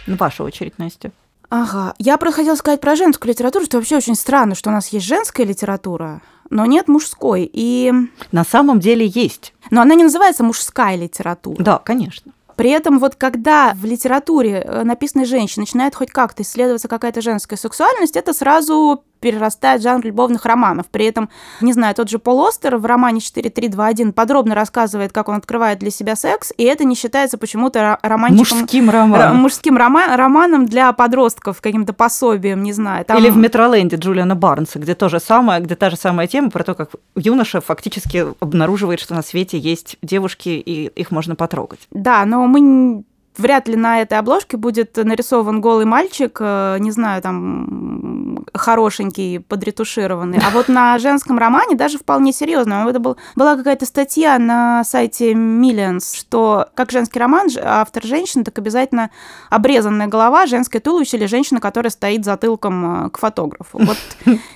Ну, 0.06 0.16
ваша 0.16 0.44
очередь, 0.44 0.78
Настя. 0.78 1.10
Ага. 1.48 1.94
Я 1.98 2.16
просто 2.16 2.40
хотела 2.40 2.56
сказать 2.56 2.80
про 2.80 2.96
женскую 2.96 3.32
литературу, 3.32 3.64
что 3.64 3.76
вообще 3.76 3.96
очень 3.96 4.14
странно, 4.14 4.54
что 4.54 4.70
у 4.70 4.72
нас 4.72 4.88
есть 4.88 5.06
женская 5.06 5.44
литература, 5.44 6.20
но 6.50 6.66
нет 6.66 6.88
мужской. 6.88 7.48
И... 7.52 7.92
На 8.32 8.44
самом 8.44 8.80
деле 8.80 9.06
есть. 9.06 9.52
Но 9.70 9.80
она 9.82 9.94
не 9.94 10.04
называется 10.04 10.42
мужская 10.42 10.96
литература. 10.96 11.62
Да, 11.62 11.78
конечно. 11.78 12.32
При 12.56 12.70
этом 12.70 12.98
вот 12.98 13.16
когда 13.16 13.74
в 13.74 13.84
литературе 13.84 14.62
э, 14.64 14.82
написанной 14.82 15.26
женщине 15.26 15.62
начинает 15.62 15.94
хоть 15.94 16.10
как-то 16.10 16.42
исследоваться 16.42 16.88
какая-то 16.88 17.20
женская 17.20 17.56
сексуальность, 17.56 18.16
это 18.16 18.32
сразу 18.32 19.04
перерастает 19.20 19.82
жанр 19.82 20.04
любовных 20.04 20.44
романов. 20.44 20.86
При 20.86 21.06
этом, 21.06 21.28
не 21.60 21.72
знаю, 21.72 21.94
тот 21.94 22.08
же 22.08 22.18
Пол 22.18 22.46
Остер 22.46 22.76
в 22.76 22.86
романе 22.86 23.20
4321 23.20 24.12
подробно 24.12 24.54
рассказывает, 24.54 25.12
как 25.12 25.28
он 25.28 25.36
открывает 25.36 25.78
для 25.78 25.90
себя 25.90 26.16
секс, 26.16 26.52
и 26.56 26.64
это 26.64 26.84
не 26.84 26.94
считается 26.94 27.38
почему-то 27.38 27.98
романчиком... 28.02 28.60
Мужским 28.60 28.90
романом. 28.90 29.36
Мужским 29.36 29.76
рома 29.76 30.16
романом 30.16 30.66
для 30.66 30.92
подростков, 30.92 31.60
каким-то 31.60 31.92
пособием, 31.92 32.62
не 32.62 32.72
знаю. 32.72 33.04
Там... 33.04 33.18
Или 33.18 33.30
в 33.30 33.36
Метроленде 33.36 33.96
Джулиана 33.96 34.36
Барнса, 34.36 34.78
где 34.78 34.94
то 34.94 35.08
же 35.08 35.20
самое, 35.20 35.60
где 35.60 35.76
та 35.76 35.90
же 35.90 35.96
самая 35.96 36.26
тема 36.26 36.50
про 36.50 36.64
то, 36.64 36.74
как 36.74 36.90
юноша 37.14 37.60
фактически 37.60 38.26
обнаруживает, 38.40 39.00
что 39.00 39.14
на 39.14 39.22
свете 39.22 39.58
есть 39.58 39.96
девушки, 40.02 40.48
и 40.48 40.86
их 40.86 41.10
можно 41.10 41.34
потрогать. 41.34 41.80
Да, 41.90 42.24
но 42.24 42.46
мы 42.46 43.04
вряд 43.38 43.68
ли 43.68 43.76
на 43.76 44.02
этой 44.02 44.18
обложке 44.18 44.56
будет 44.56 44.96
нарисован 44.96 45.60
голый 45.60 45.84
мальчик, 45.84 46.38
э, 46.40 46.76
не 46.80 46.90
знаю, 46.90 47.22
там 47.22 48.44
хорошенький, 48.54 49.38
подретушированный. 49.38 50.38
А 50.38 50.50
вот 50.50 50.68
на 50.68 50.98
женском 50.98 51.38
романе 51.38 51.76
даже 51.76 51.98
вполне 51.98 52.32
серьезно. 52.32 52.86
Это 52.88 52.98
был, 52.98 53.16
была 53.34 53.56
какая-то 53.56 53.86
статья 53.86 54.38
на 54.38 54.84
сайте 54.84 55.32
Millions, 55.32 56.16
что 56.16 56.68
как 56.74 56.90
женский 56.90 57.18
роман, 57.18 57.48
автор 57.62 58.04
женщина, 58.04 58.44
так 58.44 58.58
обязательно 58.58 59.10
обрезанная 59.50 60.06
голова, 60.06 60.46
женское 60.46 60.80
туловище 60.80 61.16
или 61.16 61.26
женщина, 61.26 61.60
которая 61.60 61.90
стоит 61.90 62.24
затылком 62.24 63.06
э, 63.06 63.10
к 63.10 63.18
фотографу. 63.18 63.78
Вот 63.78 63.98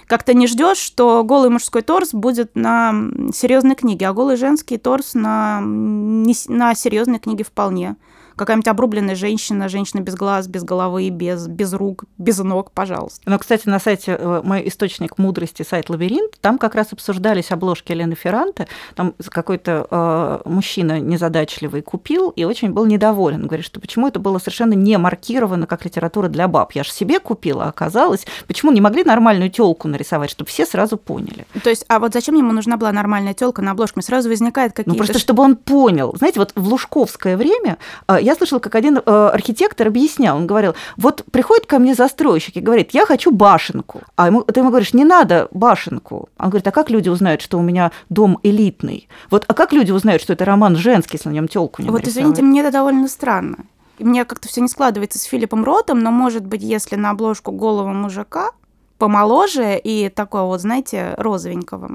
как-то 0.06 0.34
не 0.34 0.46
ждешь, 0.46 0.78
что 0.78 1.22
голый 1.24 1.50
мужской 1.50 1.82
торс 1.82 2.12
будет 2.12 2.54
на 2.54 2.92
серьезной 3.34 3.74
книге, 3.74 4.08
а 4.08 4.12
голый 4.12 4.36
женский 4.36 4.78
торс 4.78 5.14
на, 5.14 5.60
на 5.60 6.74
серьезной 6.74 7.18
книге 7.18 7.44
вполне 7.44 7.96
какая-нибудь 8.40 8.68
обрубленная 8.68 9.16
женщина, 9.16 9.68
женщина 9.68 10.00
без 10.00 10.14
глаз, 10.14 10.48
без 10.48 10.64
головы, 10.64 11.10
без, 11.10 11.46
без 11.46 11.74
рук, 11.74 12.04
без 12.16 12.38
ног, 12.38 12.72
пожалуйста. 12.72 13.20
Но, 13.26 13.38
кстати, 13.38 13.68
на 13.68 13.78
сайте 13.78 14.16
э, 14.18 14.40
мой 14.42 14.66
источник 14.66 15.18
мудрости, 15.18 15.62
сайт 15.62 15.90
Лабиринт, 15.90 16.40
там 16.40 16.56
как 16.56 16.74
раз 16.74 16.94
обсуждались 16.94 17.50
обложки 17.50 17.92
Елены 17.92 18.14
Ферранте. 18.14 18.66
Там 18.94 19.14
какой-то 19.28 19.86
э, 19.90 20.48
мужчина 20.48 21.00
незадачливый 21.00 21.82
купил 21.82 22.30
и 22.30 22.44
очень 22.44 22.72
был 22.72 22.86
недоволен. 22.86 23.46
Говорит, 23.46 23.66
что 23.66 23.78
почему 23.78 24.08
это 24.08 24.18
было 24.18 24.38
совершенно 24.38 24.72
не 24.72 24.96
маркировано 24.96 25.66
как 25.66 25.84
литература 25.84 26.28
для 26.28 26.48
баб. 26.48 26.72
Я 26.72 26.82
же 26.82 26.92
себе 26.92 27.20
купила, 27.20 27.66
а 27.66 27.68
оказалось, 27.68 28.26
почему 28.46 28.72
не 28.72 28.80
могли 28.80 29.04
нормальную 29.04 29.50
телку 29.50 29.86
нарисовать, 29.86 30.30
чтобы 30.30 30.48
все 30.48 30.64
сразу 30.64 30.96
поняли. 30.96 31.46
То 31.62 31.68
есть, 31.68 31.84
а 31.88 31.98
вот 31.98 32.14
зачем 32.14 32.36
ему 32.36 32.52
нужна 32.52 32.78
была 32.78 32.90
нормальная 32.90 33.34
телка 33.34 33.60
на 33.60 33.72
обложке? 33.72 34.00
Сразу 34.00 34.30
возникает 34.30 34.72
какие-то... 34.72 34.90
Ну, 34.90 34.96
просто 34.96 35.18
чтобы 35.18 35.42
он 35.42 35.56
понял. 35.56 36.14
Знаете, 36.16 36.40
вот 36.40 36.52
в 36.54 36.66
Лужковское 36.66 37.36
время 37.36 37.76
э, 38.08 38.16
я 38.30 38.36
слышала, 38.36 38.60
как 38.60 38.74
один 38.74 38.98
э, 38.98 39.30
архитектор 39.32 39.88
объяснял, 39.88 40.36
он 40.36 40.46
говорил, 40.46 40.74
вот 40.96 41.24
приходит 41.30 41.66
ко 41.66 41.78
мне 41.78 41.94
застройщик 41.94 42.56
и 42.56 42.60
говорит, 42.60 42.90
я 42.92 43.06
хочу 43.06 43.32
башенку, 43.32 44.02
а 44.16 44.26
ему, 44.28 44.42
ты 44.42 44.60
ему 44.60 44.70
говоришь, 44.70 44.94
не 44.94 45.04
надо 45.04 45.48
башенку. 45.50 46.28
Он 46.38 46.48
говорит, 46.48 46.66
а 46.66 46.70
как 46.70 46.90
люди 46.90 47.08
узнают, 47.08 47.42
что 47.42 47.58
у 47.58 47.62
меня 47.62 47.90
дом 48.08 48.38
элитный? 48.42 49.08
Вот, 49.30 49.44
а 49.48 49.54
как 49.54 49.72
люди 49.72 49.90
узнают, 49.90 50.22
что 50.22 50.32
это 50.32 50.44
роман 50.44 50.76
женский, 50.76 51.16
если 51.16 51.28
на 51.28 51.34
нем 51.34 51.48
телку 51.48 51.82
не 51.82 51.88
Вот, 51.88 52.02
нарисовать? 52.02 52.18
извините, 52.18 52.42
мне 52.42 52.60
это 52.60 52.70
довольно 52.70 53.08
странно. 53.08 53.58
Мне 53.98 54.24
как-то 54.24 54.48
все 54.48 54.60
не 54.60 54.68
складывается 54.68 55.18
с 55.18 55.24
Филиппом 55.24 55.64
Ротом, 55.64 55.98
но, 55.98 56.10
может 56.10 56.46
быть, 56.46 56.62
если 56.62 56.96
на 56.96 57.10
обложку 57.10 57.52
голого 57.52 57.92
мужика, 57.92 58.50
помоложе 59.00 59.80
и 59.82 60.10
такого 60.10 60.42
вот, 60.42 60.60
знаете, 60.60 61.14
розовенького. 61.16 61.90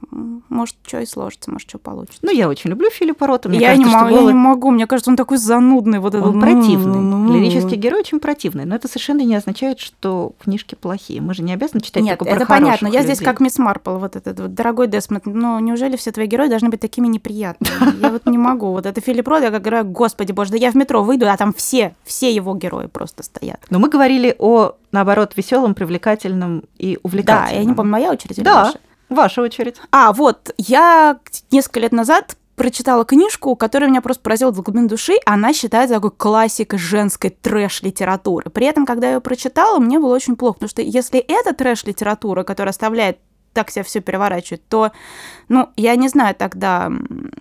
Может, 0.49 0.75
что 0.83 0.99
и 0.99 1.05
сложится, 1.05 1.51
может, 1.51 1.69
что 1.69 1.77
получится. 1.77 2.17
Ну, 2.23 2.31
я 2.31 2.49
очень 2.49 2.71
люблю 2.71 2.89
Филиппа 2.89 3.27
Рота. 3.27 3.47
Мне 3.47 3.59
я, 3.59 3.69
кажется, 3.69 3.87
не 3.87 3.95
могу, 3.95 4.09
голод... 4.09 4.21
я 4.21 4.27
не 4.27 4.33
могу, 4.33 4.71
мне 4.71 4.87
кажется, 4.87 5.11
он 5.11 5.15
такой 5.15 5.37
занудный. 5.37 5.99
Вот 5.99 6.15
он 6.15 6.21
этот... 6.21 6.41
противный. 6.41 6.99
Ну, 6.99 7.31
Лирический 7.31 7.77
герой 7.77 7.99
очень 7.99 8.19
противный, 8.19 8.65
но 8.65 8.75
это 8.75 8.87
совершенно 8.87 9.21
не 9.21 9.35
означает, 9.35 9.79
что 9.79 10.33
книжки 10.43 10.73
плохие. 10.73 11.21
Мы 11.21 11.35
же 11.35 11.43
не 11.43 11.53
обязаны 11.53 11.81
читать 11.81 12.01
Нет, 12.01 12.17
только 12.17 12.33
это 12.33 12.47
понятно. 12.47 12.87
Я 12.87 13.03
здесь 13.03 13.19
как 13.19 13.39
мисс 13.39 13.59
Марпл, 13.59 13.97
вот 13.97 14.15
этот 14.15 14.39
вот 14.39 14.55
дорогой 14.55 14.87
Десмонд. 14.87 15.27
Ну, 15.27 15.59
неужели 15.59 15.97
все 15.97 16.11
твои 16.11 16.25
герои 16.25 16.47
должны 16.47 16.69
быть 16.69 16.79
такими 16.79 17.07
неприятными? 17.07 17.99
Я 18.01 18.09
вот 18.09 18.25
не 18.25 18.39
могу. 18.39 18.71
Вот 18.71 18.87
это 18.87 18.99
Филипп 18.99 19.27
Рот, 19.27 19.43
я 19.43 19.51
как 19.51 19.61
говорю, 19.61 19.85
господи 19.85 20.31
боже, 20.31 20.51
да 20.51 20.57
я 20.57 20.71
в 20.71 20.75
метро 20.75 21.03
выйду, 21.03 21.29
а 21.29 21.37
там 21.37 21.53
все, 21.53 21.95
все 22.03 22.33
его 22.33 22.55
герои 22.55 22.87
просто 22.87 23.21
стоят. 23.21 23.59
Но 23.69 23.77
мы 23.77 23.89
говорили 23.89 24.35
о 24.39 24.73
наоборот, 24.95 25.33
веселым, 25.35 25.75
привлекательным 25.75 26.63
и 26.77 26.97
увлекательным. 27.03 27.51
Да, 27.51 27.59
я 27.59 27.65
не 27.65 27.73
помню, 27.73 27.91
моя 27.91 28.11
очередь 28.11 28.37
или 28.37 28.45
да, 28.45 28.65
ваша? 28.65 28.79
ваша 29.09 29.41
очередь. 29.41 29.75
А, 29.91 30.11
вот, 30.13 30.53
я 30.57 31.19
несколько 31.51 31.81
лет 31.81 31.91
назад 31.91 32.37
прочитала 32.55 33.05
книжку, 33.05 33.55
которая 33.55 33.89
меня 33.89 34.01
просто 34.01 34.23
поразила 34.23 34.51
до 34.51 34.61
глубины 34.61 34.87
души. 34.87 35.15
Она 35.25 35.53
считается 35.53 35.95
такой 35.95 36.11
классикой 36.11 36.79
женской 36.79 37.29
трэш-литературы. 37.29 38.49
При 38.49 38.65
этом, 38.65 38.85
когда 38.85 39.07
я 39.07 39.13
ее 39.15 39.21
прочитала, 39.21 39.79
мне 39.79 39.99
было 39.99 40.15
очень 40.15 40.35
плохо, 40.35 40.55
потому 40.55 40.69
что 40.69 40.81
если 40.81 41.19
это 41.19 41.53
трэш-литература, 41.53 42.43
которая 42.43 42.71
оставляет 42.71 43.19
так 43.55 43.71
себя 43.71 43.83
все 43.83 44.01
переворачивает, 44.01 44.67
то, 44.67 44.91
ну, 45.49 45.69
я 45.75 45.95
не 45.95 46.09
знаю 46.09 46.35
тогда, 46.35 46.91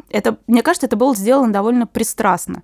это, 0.08 0.38
мне 0.46 0.62
кажется, 0.62 0.86
это 0.86 0.96
было 0.96 1.14
сделано 1.14 1.52
довольно 1.52 1.86
пристрастно. 1.86 2.62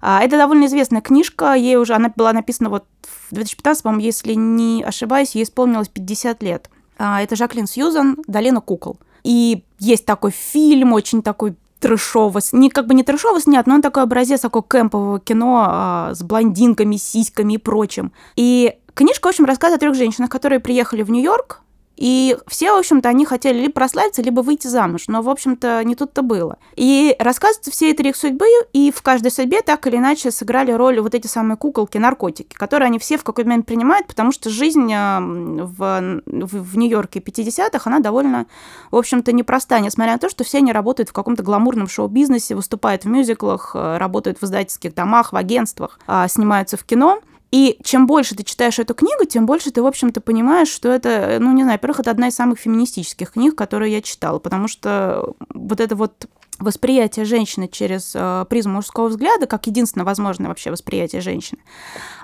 А, 0.00 0.22
это 0.22 0.36
довольно 0.36 0.66
известная 0.66 1.02
книжка, 1.02 1.54
ей 1.54 1.76
уже, 1.76 1.94
она 1.94 2.12
была 2.16 2.32
написана 2.32 2.70
вот 2.70 2.84
в 3.30 3.34
2015, 3.34 3.82
по-моему, 3.84 4.02
если 4.02 4.34
не 4.34 4.82
ошибаюсь, 4.82 5.36
ей 5.36 5.44
исполнилось 5.44 5.88
50 5.88 6.42
лет. 6.42 6.70
А, 6.98 7.22
это 7.22 7.36
Жаклин 7.36 7.66
Сьюзан 7.66 8.16
«Долина 8.26 8.60
кукол». 8.60 8.98
И 9.22 9.64
есть 9.78 10.06
такой 10.06 10.30
фильм, 10.30 10.92
очень 10.92 11.22
такой 11.22 11.54
трэшово, 11.80 12.40
не 12.52 12.70
как 12.70 12.86
бы 12.86 12.94
не 12.94 13.02
трэшово 13.02 13.40
снят, 13.40 13.66
но 13.66 13.74
он 13.74 13.82
такой 13.82 14.02
образец 14.02 14.40
такого 14.40 14.64
кемпового 14.64 15.20
кино 15.20 15.66
а, 15.68 16.14
с 16.14 16.22
блондинками, 16.22 16.96
сиськами 16.96 17.54
и 17.54 17.58
прочим. 17.58 18.12
И 18.36 18.78
книжка, 18.94 19.26
в 19.26 19.30
общем, 19.30 19.44
рассказывает 19.44 19.78
о 19.78 19.84
трех 19.84 19.94
женщинах, 19.94 20.30
которые 20.30 20.60
приехали 20.60 21.02
в 21.02 21.10
Нью-Йорк, 21.10 21.60
и 21.96 22.36
все, 22.46 22.72
в 22.74 22.78
общем-то, 22.78 23.08
они 23.08 23.24
хотели 23.24 23.58
либо 23.58 23.72
прославиться, 23.72 24.22
либо 24.22 24.40
выйти 24.40 24.66
замуж. 24.66 25.04
Но, 25.08 25.22
в 25.22 25.28
общем-то, 25.28 25.82
не 25.84 25.94
тут-то 25.94 26.22
было. 26.22 26.58
И 26.76 27.16
рассказываются 27.18 27.70
все 27.70 27.90
эти 27.90 28.02
их 28.02 28.16
судьбы, 28.16 28.46
и 28.72 28.92
в 28.92 29.02
каждой 29.02 29.30
судьбе 29.30 29.62
так 29.62 29.86
или 29.86 29.96
иначе 29.96 30.30
сыграли 30.30 30.72
роль 30.72 31.00
вот 31.00 31.14
эти 31.14 31.26
самые 31.26 31.56
куколки, 31.56 31.98
наркотики, 31.98 32.54
которые 32.54 32.86
они 32.86 32.98
все 32.98 33.16
в 33.16 33.24
какой-то 33.24 33.48
момент 33.48 33.66
принимают, 33.66 34.06
потому 34.06 34.32
что 34.32 34.50
жизнь 34.50 34.86
в, 34.86 35.76
в, 35.76 36.22
в 36.26 36.78
Нью-Йорке 36.78 37.20
50-х, 37.20 37.80
она 37.84 38.00
довольно, 38.00 38.46
в 38.90 38.96
общем-то, 38.96 39.32
непростая, 39.32 39.80
несмотря 39.80 40.12
на 40.12 40.18
то, 40.18 40.28
что 40.28 40.44
все 40.44 40.58
они 40.58 40.72
работают 40.72 41.08
в 41.08 41.12
каком-то 41.12 41.42
гламурном 41.42 41.88
шоу-бизнесе, 41.88 42.54
выступают 42.54 43.04
в 43.04 43.08
мюзиклах, 43.08 43.72
а, 43.74 43.98
работают 43.98 44.38
в 44.40 44.44
издательских 44.44 44.94
домах, 44.94 45.32
в 45.32 45.36
агентствах, 45.36 45.98
а, 46.06 46.28
снимаются 46.28 46.76
в 46.76 46.84
кино– 46.84 47.20
и 47.52 47.78
чем 47.84 48.06
больше 48.06 48.34
ты 48.34 48.42
читаешь 48.42 48.78
эту 48.78 48.94
книгу, 48.94 49.24
тем 49.24 49.46
больше 49.46 49.70
ты, 49.70 49.82
в 49.82 49.86
общем-то, 49.86 50.20
понимаешь, 50.20 50.68
что 50.68 50.90
это, 50.90 51.38
ну, 51.40 51.52
не 51.52 51.62
знаю, 51.62 51.78
во-первых, 51.78 52.00
это 52.00 52.10
одна 52.10 52.28
из 52.28 52.34
самых 52.34 52.58
феминистических 52.58 53.32
книг, 53.32 53.54
которые 53.54 53.92
я 53.92 54.02
читала, 54.02 54.38
потому 54.38 54.68
что 54.68 55.34
вот 55.54 55.80
это 55.80 55.94
вот 55.94 56.26
восприятие 56.58 57.24
женщины 57.24 57.68
через 57.68 58.12
э, 58.14 58.46
призму 58.48 58.74
мужского 58.74 59.08
взгляда, 59.08 59.46
как 59.46 59.66
единственное 59.66 60.04
возможное 60.04 60.48
вообще 60.48 60.70
восприятие 60.70 61.20
женщины, 61.20 61.60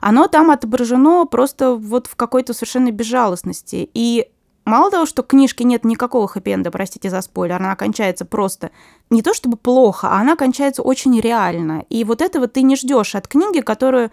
оно 0.01 0.27
там 0.27 0.51
отображено 0.51 1.27
просто 1.27 1.75
вот 1.75 2.07
в 2.07 2.17
какой-то 2.17 2.55
совершенно 2.55 2.91
безжалостности. 2.91 3.91
И 3.93 4.29
мало 4.65 4.91
того, 4.91 5.07
что 5.07 5.23
книжки 5.23 5.63
нет 5.63 5.85
никакого 5.85 6.27
хэппи-энда, 6.27 6.71
простите 6.71 7.11
за 7.11 7.21
спойлер, 7.21 7.57
она 7.57 7.77
кончается 7.77 8.25
просто 8.25 8.71
не 9.11 9.23
то 9.23 9.35
чтобы 9.35 9.57
плохо, 9.57 10.09
а 10.09 10.21
она 10.21 10.37
кончается 10.37 10.83
очень 10.83 11.21
реально. 11.21 11.85
И 11.91 12.05
вот 12.05 12.23
этого 12.23 12.49
ты 12.49 12.63
не 12.63 12.77
ждешь 12.77 13.15
от 13.15 13.29
книги, 13.29 13.61
которую 13.61 14.11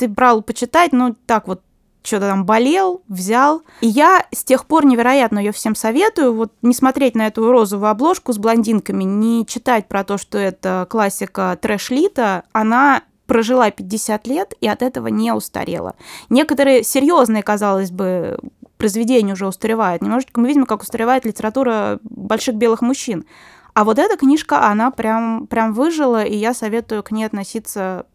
ты 0.00 0.08
брал 0.08 0.40
почитать, 0.40 0.92
ну, 0.92 1.14
так 1.26 1.46
вот, 1.46 1.60
что-то 2.02 2.26
там 2.28 2.46
болел, 2.46 3.02
взял. 3.06 3.62
И 3.82 3.86
я 3.86 4.24
с 4.32 4.42
тех 4.42 4.64
пор 4.64 4.86
невероятно 4.86 5.38
ее 5.38 5.52
всем 5.52 5.74
советую. 5.74 6.34
Вот 6.34 6.52
не 6.62 6.72
смотреть 6.72 7.14
на 7.14 7.26
эту 7.26 7.52
розовую 7.52 7.90
обложку 7.90 8.32
с 8.32 8.38
блондинками, 8.38 9.04
не 9.04 9.44
читать 9.44 9.88
про 9.88 10.02
то, 10.02 10.16
что 10.16 10.38
это 10.38 10.86
классика 10.88 11.58
трэш-лита, 11.60 12.44
она 12.52 13.02
прожила 13.26 13.70
50 13.70 14.26
лет 14.26 14.54
и 14.62 14.66
от 14.66 14.80
этого 14.80 15.08
не 15.08 15.32
устарела. 15.32 15.94
Некоторые 16.30 16.82
серьезные, 16.82 17.42
казалось 17.42 17.90
бы, 17.90 18.38
произведения 18.78 19.34
уже 19.34 19.46
устаревают. 19.46 20.00
Немножечко 20.00 20.40
мы 20.40 20.48
видим, 20.48 20.64
как 20.64 20.80
устаревает 20.80 21.26
литература 21.26 22.00
больших 22.02 22.54
белых 22.54 22.80
мужчин. 22.80 23.26
А 23.74 23.84
вот 23.84 23.98
эта 23.98 24.16
книжка, 24.16 24.66
она 24.66 24.90
прям, 24.90 25.46
прям 25.46 25.74
выжила, 25.74 26.24
и 26.24 26.34
я 26.34 26.54
советую 26.54 27.02
к 27.02 27.12
ней 27.12 27.24
относиться 27.24 28.06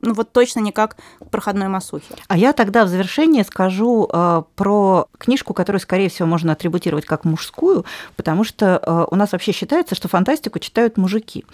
ну 0.00 0.14
вот 0.14 0.32
точно 0.32 0.60
не 0.60 0.72
как 0.72 0.96
к 0.96 1.30
проходной 1.30 1.68
масухе. 1.68 2.14
А 2.28 2.36
я 2.36 2.52
тогда 2.52 2.84
в 2.84 2.88
завершение 2.88 3.44
скажу 3.44 4.08
э, 4.12 4.42
про 4.54 5.06
книжку, 5.18 5.54
которую, 5.54 5.80
скорее 5.80 6.08
всего, 6.08 6.28
можно 6.28 6.52
атрибутировать 6.52 7.06
как 7.06 7.24
мужскую, 7.24 7.84
потому 8.16 8.44
что 8.44 8.80
э, 8.82 9.06
у 9.10 9.16
нас 9.16 9.32
вообще 9.32 9.52
считается, 9.52 9.94
что 9.94 10.08
фантастику 10.08 10.58
читают 10.58 10.96
мужики. 10.96 11.44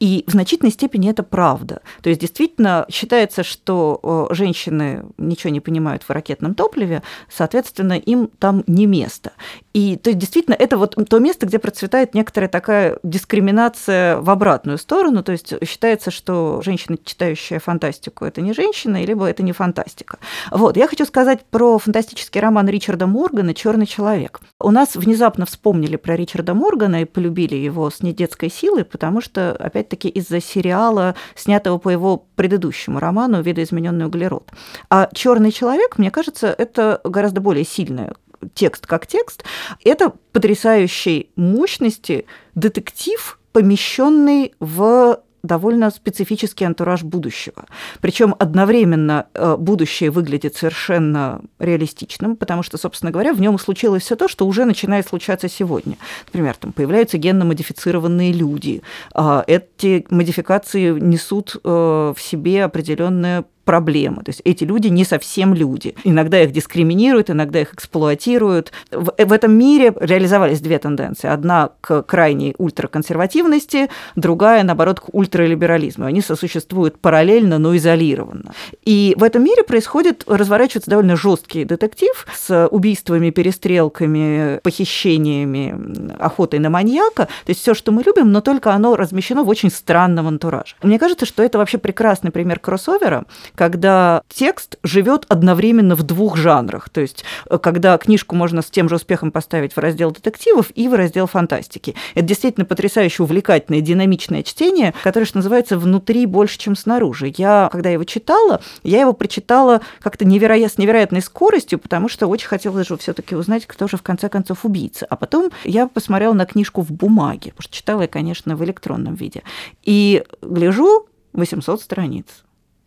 И 0.00 0.24
в 0.26 0.32
значительной 0.32 0.72
степени 0.72 1.10
это 1.10 1.22
правда. 1.22 1.82
То 2.02 2.08
есть 2.08 2.20
действительно 2.20 2.86
считается, 2.90 3.42
что 3.42 4.28
э, 4.30 4.34
женщины 4.34 5.04
ничего 5.18 5.50
не 5.50 5.60
понимают 5.60 6.02
в 6.02 6.10
ракетном 6.10 6.54
топливе, 6.54 7.02
соответственно, 7.28 7.94
им 7.94 8.28
там 8.38 8.64
не 8.66 8.86
место. 8.86 9.32
И 9.74 9.96
то 9.96 10.10
есть 10.10 10.20
действительно 10.20 10.54
это 10.54 10.78
вот 10.78 10.96
то 11.08 11.18
место, 11.18 11.46
где 11.46 11.58
процветает 11.58 12.14
некоторая 12.14 12.48
такая 12.48 12.98
дискриминация 13.02 14.18
в 14.18 14.30
обратную 14.30 14.78
сторону. 14.78 15.24
То 15.24 15.32
есть 15.32 15.52
считается, 15.66 16.12
что 16.12 16.62
женщина, 16.64 16.96
читающая 17.04 17.58
фантастику, 17.58 18.24
это 18.24 18.40
не 18.40 18.52
женщина, 18.52 19.04
либо 19.04 19.26
это 19.26 19.42
не 19.42 19.50
фантастика. 19.50 20.18
Вот, 20.52 20.76
я 20.76 20.86
хочу 20.86 21.04
сказать 21.04 21.44
про 21.50 21.78
фантастический 21.78 22.40
роман 22.40 22.68
Ричарда 22.68 23.08
Моргана 23.08 23.52
«Черный 23.52 23.86
человек». 23.86 24.40
У 24.60 24.70
нас 24.70 24.94
внезапно 24.94 25.44
вспомнили 25.44 25.96
про 25.96 26.14
Ричарда 26.14 26.54
Моргана 26.54 27.02
и 27.02 27.04
полюбили 27.04 27.56
его 27.56 27.90
с 27.90 28.00
недетской 28.00 28.50
силой, 28.50 28.84
потому 28.84 29.20
что, 29.20 29.56
опять-таки, 29.56 30.08
из-за 30.08 30.40
сериала, 30.40 31.16
снятого 31.34 31.78
по 31.78 31.88
его 31.88 32.26
предыдущему 32.36 33.00
роману 33.00 33.42
«Видоизмененный 33.42 34.06
углерод». 34.06 34.50
А 34.88 35.08
«Черный 35.12 35.50
человек», 35.50 35.98
мне 35.98 36.12
кажется, 36.12 36.54
это 36.56 37.00
гораздо 37.02 37.40
более 37.40 37.64
сильная 37.64 38.14
текст 38.54 38.86
как 38.86 39.06
текст, 39.06 39.44
это 39.84 40.12
потрясающей 40.32 41.30
мощности 41.36 42.26
детектив, 42.54 43.38
помещенный 43.52 44.52
в 44.60 45.20
довольно 45.44 45.90
специфический 45.90 46.64
антураж 46.64 47.02
будущего. 47.02 47.66
Причем 48.00 48.34
одновременно 48.38 49.26
э, 49.34 49.56
будущее 49.56 50.10
выглядит 50.10 50.56
совершенно 50.56 51.42
реалистичным, 51.58 52.36
потому 52.36 52.62
что, 52.62 52.78
собственно 52.78 53.12
говоря, 53.12 53.34
в 53.34 53.40
нем 53.40 53.58
случилось 53.58 54.02
все 54.02 54.16
то, 54.16 54.26
что 54.26 54.46
уже 54.46 54.64
начинает 54.64 55.06
случаться 55.06 55.48
сегодня. 55.48 55.98
Например, 56.26 56.56
там 56.56 56.72
появляются 56.72 57.18
генно-модифицированные 57.18 58.32
люди. 58.32 58.82
А, 59.12 59.44
эти 59.46 60.06
модификации 60.08 60.98
несут 60.98 61.56
э, 61.62 61.68
в 61.68 62.16
себе 62.18 62.64
определенное 62.64 63.44
проблемы. 63.64 64.22
То 64.22 64.30
есть 64.30 64.42
эти 64.44 64.64
люди 64.64 64.88
не 64.88 65.04
совсем 65.04 65.54
люди. 65.54 65.94
Иногда 66.04 66.42
их 66.42 66.52
дискриминируют, 66.52 67.30
иногда 67.30 67.60
их 67.60 67.74
эксплуатируют. 67.74 68.72
В, 68.90 69.12
в 69.16 69.32
этом 69.32 69.52
мире 69.52 69.92
реализовались 69.98 70.60
две 70.60 70.78
тенденции. 70.78 71.28
Одна 71.28 71.70
к 71.80 72.02
крайней 72.02 72.54
ультраконсервативности, 72.58 73.88
другая, 74.16 74.62
наоборот, 74.62 75.00
к 75.00 75.08
ультралиберализму. 75.12 76.06
Они 76.06 76.20
сосуществуют 76.20 76.98
параллельно, 76.98 77.58
но 77.58 77.76
изолированно. 77.76 78.52
И 78.84 79.14
в 79.16 79.22
этом 79.22 79.44
мире 79.44 79.64
происходит, 79.64 80.24
разворачивается 80.26 80.90
довольно 80.90 81.16
жесткий 81.16 81.64
детектив 81.64 82.26
с 82.34 82.68
убийствами, 82.70 83.30
перестрелками, 83.30 84.60
похищениями, 84.62 86.14
охотой 86.18 86.58
на 86.58 86.70
маньяка. 86.70 87.26
То 87.26 87.50
есть 87.50 87.60
все, 87.60 87.74
что 87.74 87.92
мы 87.92 88.02
любим, 88.02 88.32
но 88.32 88.40
только 88.40 88.72
оно 88.72 88.96
размещено 88.96 89.44
в 89.44 89.48
очень 89.48 89.70
странном 89.70 90.26
антураже. 90.26 90.76
Мне 90.82 90.98
кажется, 90.98 91.26
что 91.26 91.42
это 91.42 91.58
вообще 91.58 91.78
прекрасный 91.78 92.30
пример 92.30 92.58
кроссовера, 92.58 93.24
когда 93.54 94.22
текст 94.28 94.78
живет 94.82 95.26
одновременно 95.28 95.94
в 95.94 96.02
двух 96.02 96.36
жанрах. 96.36 96.88
То 96.88 97.00
есть, 97.00 97.24
э, 97.48 97.58
когда 97.58 97.96
книжку 97.98 98.36
можно 98.36 98.62
с 98.62 98.66
тем 98.66 98.88
же 98.88 98.96
успехом 98.96 99.30
поставить 99.30 99.74
в 99.74 99.78
раздел 99.78 100.10
детективов 100.10 100.70
и 100.74 100.88
в 100.88 100.94
раздел 100.94 101.26
фантастики. 101.26 101.94
Это 102.14 102.26
действительно 102.26 102.64
потрясающе 102.64 103.22
увлекательное, 103.22 103.80
динамичное 103.80 104.42
чтение, 104.42 104.94
которое, 105.02 105.26
что 105.26 105.38
называется, 105.38 105.78
внутри 105.78 106.26
больше, 106.26 106.58
чем 106.58 106.76
снаружи. 106.76 107.32
Я, 107.36 107.68
когда 107.70 107.90
его 107.90 108.04
читала, 108.04 108.60
я 108.82 109.00
его 109.00 109.12
прочитала 109.12 109.80
как-то 110.00 110.24
невероятно, 110.24 110.74
с 110.74 110.78
невероятной 110.78 111.20
скоростью, 111.20 111.78
потому 111.78 112.08
что 112.08 112.26
очень 112.26 112.48
хотелось 112.48 112.88
же 112.88 112.96
все-таки 112.96 113.34
узнать, 113.34 113.66
кто 113.66 113.86
же 113.86 113.96
в 113.96 114.02
конце 114.02 114.28
концов 114.28 114.64
убийца. 114.64 115.06
А 115.08 115.16
потом 115.16 115.50
я 115.64 115.86
посмотрела 115.86 116.32
на 116.32 116.46
книжку 116.46 116.82
в 116.82 116.90
бумаге, 116.90 117.50
потому 117.50 117.62
что 117.62 117.74
читала 117.74 118.02
я, 118.02 118.08
конечно, 118.08 118.56
в 118.56 118.64
электронном 118.64 119.14
виде. 119.14 119.42
И 119.82 120.24
гляжу, 120.42 121.06
800 121.32 121.82
страниц. 121.82 122.26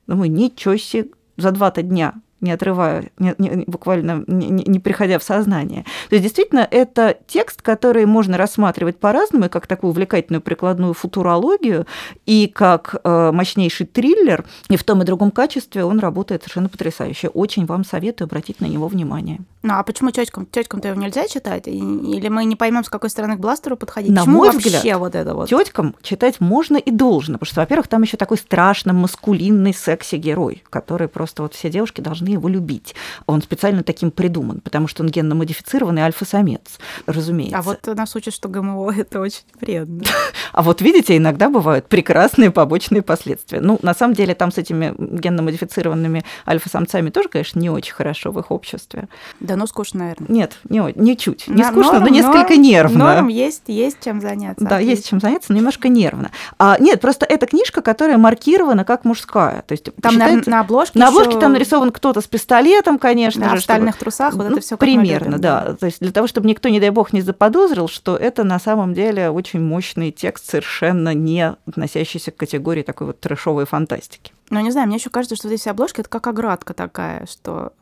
Думаю, 0.08 0.32
ничего 0.32 0.78
себе, 0.78 1.10
за 1.36 1.52
два-то 1.52 1.84
дня 1.84 2.16
не 2.42 2.52
отрывая, 2.52 3.10
не, 3.18 3.34
не, 3.38 3.64
буквально 3.66 4.24
не, 4.28 4.48
не 4.50 4.80
приходя 4.80 5.20
в 5.20 5.24
сознание. 5.24 5.86
То 6.10 6.16
есть 6.16 6.24
действительно 6.24 6.68
это 6.70 7.18
текст, 7.28 7.62
который 7.62 8.06
можно 8.06 8.38
рассматривать 8.38 9.00
по-разному, 9.00 9.50
как 9.50 9.68
такую 9.68 9.92
увлекательную 9.92 10.42
прикладную 10.42 10.94
футурологию, 10.94 11.86
и 12.26 12.48
как 12.48 12.96
э, 13.04 13.32
мощнейший 13.32 13.86
триллер, 13.86 14.46
и 14.70 14.78
в 14.78 14.84
том 14.84 15.02
и 15.02 15.06
другом 15.06 15.32
качестве 15.32 15.84
он 15.84 16.00
работает 16.00 16.44
совершенно 16.44 16.70
потрясающе. 16.70 17.30
Очень 17.30 17.66
вам 17.66 17.84
советую 17.84 18.26
обратить 18.28 18.62
на 18.62 18.66
него 18.66 18.88
внимание. 18.88 19.40
Ну 19.64 19.74
а 19.74 19.84
почему 19.84 20.12
тетькам? 20.12 20.46
Тетькам-то 20.46 20.90
его 20.90 21.02
нельзя 21.02 21.28
читать? 21.28 21.68
Или 21.68 22.30
мы 22.30 22.46
не 22.46 22.56
поймем, 22.56 22.84
с 22.84 22.90
какой 22.90 23.10
стороны 23.10 23.36
к 23.36 23.40
бластеру 23.40 23.76
подходить? 23.76 24.12
На 24.12 24.22
почему 24.22 24.38
мой 24.38 24.52
вообще 24.52 24.70
взгляд, 24.70 25.00
вот 25.00 25.16
это 25.16 25.36
вот? 25.36 25.50
Теткам 25.50 25.96
читать 26.02 26.40
можно 26.40 26.78
и 26.78 26.92
должно, 26.92 27.34
потому 27.34 27.48
что, 27.48 27.62
во-первых, 27.62 27.88
там 27.88 28.04
еще 28.04 28.18
такой 28.18 28.38
страшно 28.38 28.94
маскулинный 28.94 29.74
секси-герой, 29.74 30.64
который 30.70 31.08
просто 31.08 31.42
вот 31.42 31.54
все 31.54 31.70
девушки 31.70 32.02
должны 32.02 32.27
должны 32.28 32.34
его 32.34 32.50
любить. 32.50 32.96
Он 33.26 33.42
специально 33.42 33.84
таким 33.84 34.12
придуман, 34.12 34.62
потому 34.62 34.88
что 34.88 35.04
он 35.04 35.10
генно-модифицированный 35.10 36.02
альфа-самец, 36.02 36.80
разумеется. 37.06 37.58
А 37.58 37.62
вот 37.62 37.86
нас 37.88 38.16
учат, 38.16 38.34
что 38.34 38.50
ГМО– 38.50 38.94
это 38.98 39.20
очень 39.22 39.44
вредно. 39.60 40.04
А 40.54 40.64
вот 40.64 40.82
видите, 40.82 41.16
иногда 41.16 41.50
бывают 41.50 41.88
прекрасные 41.88 42.50
побочные 42.50 43.04
последствия. 43.04 43.60
Ну, 43.60 43.78
на 43.84 43.94
самом 43.94 44.16
деле, 44.16 44.34
там 44.34 44.52
с 44.52 44.58
этими 44.58 44.96
генно-модифицированными 44.98 46.24
альфа-самцами 46.48 47.10
тоже, 47.12 47.30
конечно, 47.30 47.60
не 47.60 47.70
очень 47.70 47.94
хорошо 47.94 48.32
в 48.32 48.40
их 48.40 48.50
обществе. 48.50 49.08
Да, 49.40 49.56
ну 49.56 49.68
скучно, 49.68 50.00
наверное. 50.00 50.28
Нет, 50.30 50.58
не, 50.68 50.82
не 50.96 51.16
чуть. 51.16 51.48
Не 51.48 51.64
скучно, 51.64 52.00
но 52.00 52.08
несколько 52.08 52.54
норм, 52.54 52.62
нервно. 52.62 53.14
Норм 53.14 53.28
есть, 53.28 53.64
есть 53.68 53.98
чем 54.04 54.20
заняться. 54.20 54.66
Да, 54.66 54.80
есть 54.80 55.08
чем 55.08 55.20
заняться, 55.20 55.52
но 55.52 55.58
немножко 55.58 55.90
нервно. 55.90 56.32
А, 56.58 56.78
нет, 56.80 57.02
просто 57.02 57.26
это 57.26 57.46
книжка, 57.46 57.82
которая 57.82 58.18
маркирована 58.18 58.84
как 58.84 59.06
мужская. 59.06 59.64
То 59.68 59.74
есть 59.74 59.90
там 60.02 60.14
считается, 60.14 60.50
на, 60.50 60.58
на 60.58 60.62
обложке 60.62 60.98
На 60.98 61.10
обложке 61.10 61.32
еще... 61.32 61.40
там 61.40 61.54
нарисован 61.54 61.92
кто-то 61.92 62.17
фото 62.18 62.22
с 62.22 62.28
пистолетом, 62.28 63.00
конечно 63.00 63.42
да, 63.42 63.56
же. 63.56 63.62
в 63.62 63.64
стальных 63.64 63.96
чтобы... 63.96 64.06
трусах, 64.06 64.34
вот 64.36 64.50
ну, 64.50 64.52
это 64.54 64.62
все 64.62 64.78
Примерно, 64.78 65.40
да. 65.40 65.76
То 65.80 65.86
есть 65.86 66.00
для 66.00 66.12
того, 66.12 66.28
чтобы 66.28 66.48
никто, 66.48 66.70
не 66.70 66.80
дай 66.80 66.90
бог, 66.90 67.14
не 67.14 67.22
заподозрил, 67.22 67.88
что 67.88 68.16
это 68.16 68.44
на 68.44 68.60
самом 68.60 68.94
деле 68.94 69.30
очень 69.30 69.62
мощный 69.62 70.12
текст, 70.12 70.50
совершенно 70.50 71.14
не 71.14 71.56
относящийся 71.68 72.32
к 72.32 72.38
категории 72.38 72.84
такой 72.84 73.08
вот 73.08 73.20
трэшовой 73.20 73.66
фантастики. 73.66 74.32
Ну, 74.50 74.62
не 74.62 74.72
знаю, 74.72 74.88
мне 74.88 74.96
еще 74.96 75.10
кажется, 75.10 75.36
что 75.36 75.50
вот 75.50 75.54
эти 75.54 75.68
обложки 75.68 76.00
это 76.00 76.10
как 76.10 76.26
оградка 76.28 76.74
такая, 76.74 77.26
что 77.26 77.74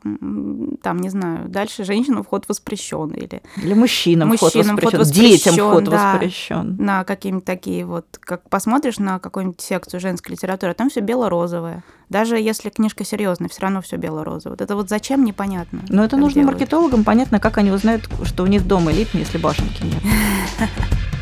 там, 0.82 0.98
не 0.98 1.10
знаю, 1.10 1.48
дальше 1.48 1.84
женщинам 1.84 2.24
вход 2.24 2.48
воспрещен 2.48 3.10
или 3.10 3.42
для 3.56 3.76
мужчинам, 3.76 4.28
мужчинам 4.28 4.76
вход 4.76 4.94
воспрещен, 4.94 5.52
детям 5.52 5.54
вход 5.54 5.84
да, 5.84 6.12
воспрещен. 6.12 6.76
На 6.78 7.04
какие-нибудь 7.04 7.44
такие 7.44 7.84
вот, 7.84 8.06
как 8.18 8.48
посмотришь 8.48 8.98
на 8.98 9.20
какую-нибудь 9.20 9.60
секцию 9.60 10.00
женской 10.00 10.32
литературы, 10.32 10.74
там 10.74 10.90
все 10.90 11.00
бело-розовое. 11.00 11.84
Даже 12.08 12.36
если 12.36 12.70
книжка 12.70 13.04
серьезная, 13.04 13.48
все 13.48 13.62
равно 13.62 13.80
все 13.80 13.96
бело-розовое. 13.96 14.54
Вот 14.54 14.60
это 14.60 14.74
вот 14.76 14.88
зачем 14.88 15.24
непонятно. 15.24 15.84
Но 15.88 16.04
это 16.04 16.16
нужно 16.16 16.42
делают. 16.42 16.58
маркетологам 16.58 17.04
понятно, 17.04 17.40
как 17.40 17.58
они 17.58 17.70
узнают, 17.70 18.08
что 18.24 18.42
у 18.42 18.46
них 18.46 18.66
дома 18.66 18.92
элитный, 18.92 19.20
если 19.20 19.38
башенки 19.38 19.82
нет. 19.82 20.02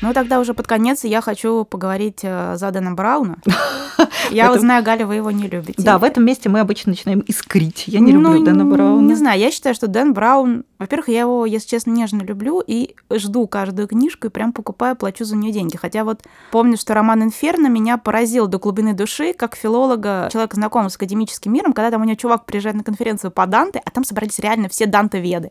Ну, 0.00 0.12
тогда 0.12 0.38
уже 0.38 0.54
под 0.54 0.66
конец 0.66 1.04
я 1.04 1.20
хочу 1.20 1.64
поговорить 1.64 2.20
э, 2.22 2.56
за 2.56 2.70
Дэна 2.70 2.92
Брауна. 2.92 3.38
Я 4.30 4.50
вот 4.50 4.60
знаю, 4.60 4.84
Галя, 4.84 5.06
вы 5.06 5.16
его 5.16 5.30
не 5.30 5.48
любите. 5.48 5.82
Да, 5.82 5.98
в 5.98 6.04
этом 6.04 6.24
месте 6.24 6.48
мы 6.48 6.60
обычно 6.60 6.90
начинаем 6.90 7.20
искрить. 7.26 7.84
Я 7.86 8.00
не 8.00 8.12
люблю 8.12 8.38
ну, 8.38 8.44
Дэна 8.44 8.64
Брауна. 8.64 9.06
Не 9.06 9.14
знаю, 9.14 9.40
я 9.40 9.50
считаю, 9.50 9.74
что 9.74 9.88
Дэн 9.88 10.12
Браун... 10.12 10.64
Во-первых, 10.78 11.08
я 11.08 11.20
его, 11.20 11.46
если 11.46 11.68
честно, 11.68 11.90
нежно 11.90 12.22
люблю 12.22 12.62
и 12.64 12.94
жду 13.12 13.48
каждую 13.48 13.88
книжку 13.88 14.28
и 14.28 14.30
прям 14.30 14.52
покупаю, 14.52 14.94
плачу 14.94 15.24
за 15.24 15.34
нее 15.34 15.52
деньги. 15.52 15.76
Хотя 15.76 16.04
вот 16.04 16.22
помню, 16.52 16.76
что 16.76 16.94
роман 16.94 17.24
«Инферно» 17.24 17.66
меня 17.66 17.98
поразил 17.98 18.46
до 18.46 18.58
глубины 18.58 18.92
души, 18.92 19.32
как 19.32 19.56
филолога, 19.56 20.28
человека 20.30 20.54
знакомого 20.54 20.88
с 20.88 20.96
академическим 20.96 21.52
миром, 21.52 21.72
когда 21.72 21.90
там 21.90 22.02
у 22.02 22.04
него 22.04 22.16
чувак 22.16 22.44
приезжает 22.44 22.76
на 22.76 22.84
конференцию 22.84 23.32
по 23.32 23.46
Данте, 23.46 23.82
а 23.84 23.90
там 23.90 24.04
собрались 24.04 24.38
реально 24.38 24.68
все 24.68 24.86
Данте-веды. 24.86 25.50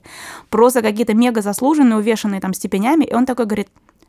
Просто 0.49 0.81
какие-то 0.81 1.13
мега 1.13 1.41
заслуженные, 1.41 1.97
увешанные 1.97 2.39
там 2.39 2.53
степенями, 2.53 3.03
и 3.03 3.13
он 3.13 3.25
такой 3.25 3.45
говорит, 3.45 3.67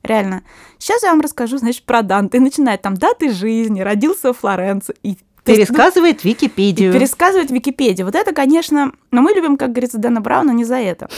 Реально. 0.09 0.42
Сейчас 0.79 1.03
я 1.03 1.11
вам 1.11 1.21
расскажу, 1.21 1.59
значит, 1.59 1.85
про 1.85 2.03
Данте. 2.03 2.38
И 2.38 2.40
начинает 2.40 2.83
там 2.83 2.94
даты 2.94 3.31
жизни, 3.31 3.83
родился 3.83 4.33
в 4.33 4.38
Флоренции. 4.38 4.94
И 5.03 5.18
Пересказывает 5.44 6.25
Википедию. 6.25 6.92
Пересказывает 6.92 7.51
Википедию. 7.51 8.07
Вот 8.07 8.14
это, 8.14 8.33
конечно... 8.35 8.92
Но 9.11 9.23
мы 9.23 9.33
любим, 9.33 9.57
как 9.57 9.73
говорится, 9.73 9.99
Дэна 9.99 10.21
Брауна 10.21 10.51
не 10.51 10.64
за 10.64 10.77
это. 10.77 11.09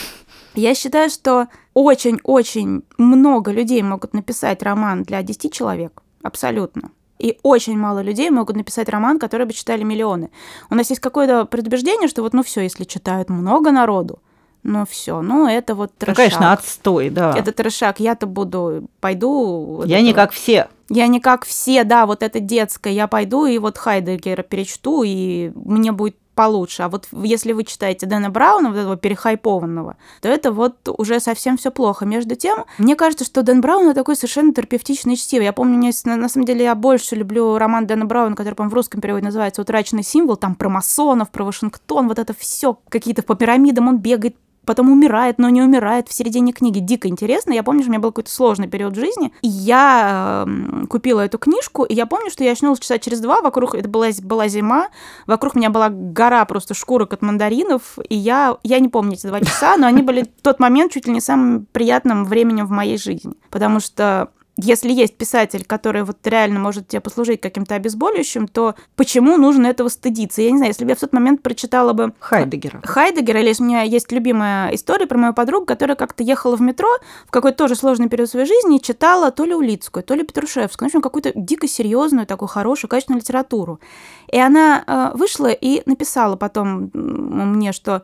Я 0.54 0.74
считаю, 0.74 1.10
что 1.10 1.48
очень-очень 1.74 2.82
много 2.98 3.50
людей 3.50 3.82
могут 3.82 4.14
написать 4.14 4.62
роман 4.62 5.02
для 5.02 5.22
10 5.22 5.52
человек. 5.52 6.02
Абсолютно. 6.22 6.90
И 7.18 7.38
очень 7.42 7.76
мало 7.76 8.00
людей 8.02 8.30
могут 8.30 8.56
написать 8.56 8.88
роман, 8.88 9.18
который 9.18 9.46
бы 9.46 9.52
читали 9.52 9.82
миллионы. 9.82 10.30
У 10.70 10.74
нас 10.74 10.90
есть 10.90 11.00
какое-то 11.00 11.44
предубеждение, 11.44 12.08
что 12.08 12.22
вот, 12.22 12.32
ну 12.32 12.42
все, 12.42 12.62
если 12.62 12.84
читают 12.84 13.30
много 13.30 13.70
народу, 13.70 14.20
ну 14.62 14.84
все, 14.88 15.22
ну 15.22 15.46
это 15.46 15.74
вот 15.74 15.92
трешак. 15.96 16.16
Ну, 16.16 16.24
конечно, 16.24 16.52
отстой, 16.52 17.10
да. 17.10 17.34
Это 17.36 17.52
трешак, 17.52 18.00
я-то 18.00 18.26
буду, 18.26 18.88
пойду... 19.00 19.82
Я 19.86 20.00
не 20.00 20.12
как 20.12 20.32
все. 20.32 20.68
Я 20.88 21.06
не 21.06 21.20
как 21.20 21.44
все, 21.44 21.84
да, 21.84 22.04
вот 22.04 22.22
это 22.22 22.40
детское, 22.40 22.92
я 22.92 23.06
пойду 23.06 23.46
и 23.46 23.58
вот 23.58 23.78
Хайдегера 23.78 24.42
перечту, 24.42 25.02
и 25.04 25.52
мне 25.54 25.92
будет 25.92 26.16
получше. 26.40 26.84
А 26.84 26.88
вот 26.88 27.06
если 27.12 27.52
вы 27.52 27.64
читаете 27.64 28.06
Дэна 28.06 28.30
Брауна, 28.30 28.70
вот 28.70 28.78
этого 28.78 28.96
перехайпованного, 28.96 29.96
то 30.22 30.28
это 30.28 30.52
вот 30.52 30.88
уже 30.88 31.20
совсем 31.20 31.58
все 31.58 31.70
плохо. 31.70 32.06
Между 32.06 32.34
тем, 32.34 32.64
мне 32.78 32.96
кажется, 32.96 33.26
что 33.26 33.42
Дэн 33.42 33.60
Браун 33.60 33.92
такой 33.92 34.16
совершенно 34.16 34.54
терапевтичный 34.54 35.16
чтиво. 35.16 35.42
Я 35.42 35.52
помню, 35.52 35.92
на, 36.04 36.16
на 36.16 36.28
самом 36.30 36.46
деле 36.46 36.64
я 36.64 36.74
больше 36.74 37.14
люблю 37.14 37.58
роман 37.58 37.86
Дэна 37.86 38.06
Брауна, 38.06 38.36
который, 38.36 38.54
по 38.54 38.64
в 38.64 38.72
русском 38.72 39.02
переводе 39.02 39.26
называется 39.26 39.60
«Утраченный 39.60 40.02
символ», 40.02 40.36
там 40.36 40.54
про 40.54 40.70
масонов, 40.70 41.30
про 41.30 41.44
Вашингтон, 41.44 42.08
вот 42.08 42.18
это 42.18 42.32
все 42.32 42.78
какие-то 42.88 43.22
по 43.22 43.34
пирамидам 43.34 43.88
он 43.88 43.98
бегает 43.98 44.34
потом 44.64 44.90
умирает, 44.90 45.38
но 45.38 45.48
не 45.48 45.62
умирает 45.62 46.08
в 46.08 46.12
середине 46.12 46.52
книги. 46.52 46.78
Дико 46.78 47.08
интересно. 47.08 47.52
Я 47.52 47.62
помню, 47.62 47.82
что 47.82 47.90
у 47.90 47.92
меня 47.92 48.00
был 48.00 48.10
какой-то 48.10 48.30
сложный 48.30 48.68
период 48.68 48.94
жизни, 48.94 49.32
и 49.42 49.48
я 49.48 50.44
э, 50.46 50.86
купила 50.86 51.20
эту 51.20 51.38
книжку, 51.38 51.84
и 51.84 51.94
я 51.94 52.06
помню, 52.06 52.30
что 52.30 52.44
я 52.44 52.52
очнулась 52.52 52.80
часа 52.80 52.98
через 52.98 53.20
два, 53.20 53.40
вокруг, 53.40 53.74
это 53.74 53.88
была, 53.88 54.08
была 54.22 54.48
зима, 54.48 54.88
вокруг 55.26 55.54
меня 55.54 55.70
была 55.70 55.88
гора 55.90 56.44
просто 56.44 56.74
шкурок 56.74 57.12
от 57.12 57.22
мандаринов, 57.22 57.98
и 58.08 58.16
я, 58.16 58.56
я 58.62 58.78
не 58.80 58.88
помню 58.88 59.14
эти 59.14 59.26
два 59.26 59.40
часа, 59.40 59.76
но 59.76 59.86
они 59.86 60.02
были 60.02 60.22
в 60.22 60.42
тот 60.42 60.60
момент 60.60 60.92
чуть 60.92 61.06
ли 61.06 61.12
не 61.12 61.20
самым 61.20 61.66
приятным 61.72 62.24
временем 62.24 62.66
в 62.66 62.70
моей 62.70 62.98
жизни, 62.98 63.34
потому 63.50 63.80
что 63.80 64.30
если 64.62 64.92
есть 64.92 65.16
писатель, 65.16 65.64
который 65.64 66.02
вот 66.02 66.18
реально 66.24 66.60
может 66.60 66.88
тебе 66.88 67.00
послужить 67.00 67.40
каким-то 67.40 67.74
обезболивающим, 67.74 68.48
то 68.48 68.74
почему 68.96 69.36
нужно 69.36 69.66
этого 69.66 69.88
стыдиться? 69.88 70.42
Я 70.42 70.50
не 70.50 70.58
знаю, 70.58 70.70
если 70.70 70.84
бы 70.84 70.90
я 70.90 70.96
в 70.96 71.00
тот 71.00 71.12
момент 71.12 71.42
прочитала 71.42 71.92
бы... 71.92 72.12
Хайдегера. 72.20 72.80
Хайдегера, 72.84 73.40
или 73.40 73.54
у 73.58 73.64
меня 73.64 73.82
есть 73.82 74.10
любимая 74.12 74.74
история 74.74 75.06
про 75.06 75.18
мою 75.18 75.34
подругу, 75.34 75.66
которая 75.66 75.96
как-то 75.96 76.22
ехала 76.22 76.56
в 76.56 76.60
метро 76.60 76.88
в 77.26 77.30
какой-то 77.30 77.58
тоже 77.58 77.74
сложный 77.74 78.08
период 78.08 78.28
своей 78.28 78.46
жизни 78.46 78.78
и 78.78 78.82
читала 78.82 79.30
то 79.30 79.44
ли 79.44 79.54
Улицкую, 79.54 80.02
то 80.02 80.14
ли 80.14 80.24
Петрушевскую, 80.24 80.88
в 80.88 80.90
общем, 80.90 81.02
какую-то 81.02 81.32
дико 81.34 81.66
серьезную, 81.66 82.26
такую 82.26 82.48
хорошую, 82.48 82.88
качественную 82.88 83.20
литературу. 83.20 83.80
И 84.28 84.38
она 84.38 84.84
э, 84.86 85.16
вышла 85.16 85.48
и 85.48 85.82
написала 85.86 86.36
потом 86.36 86.90
мне, 86.92 87.72
что 87.72 88.02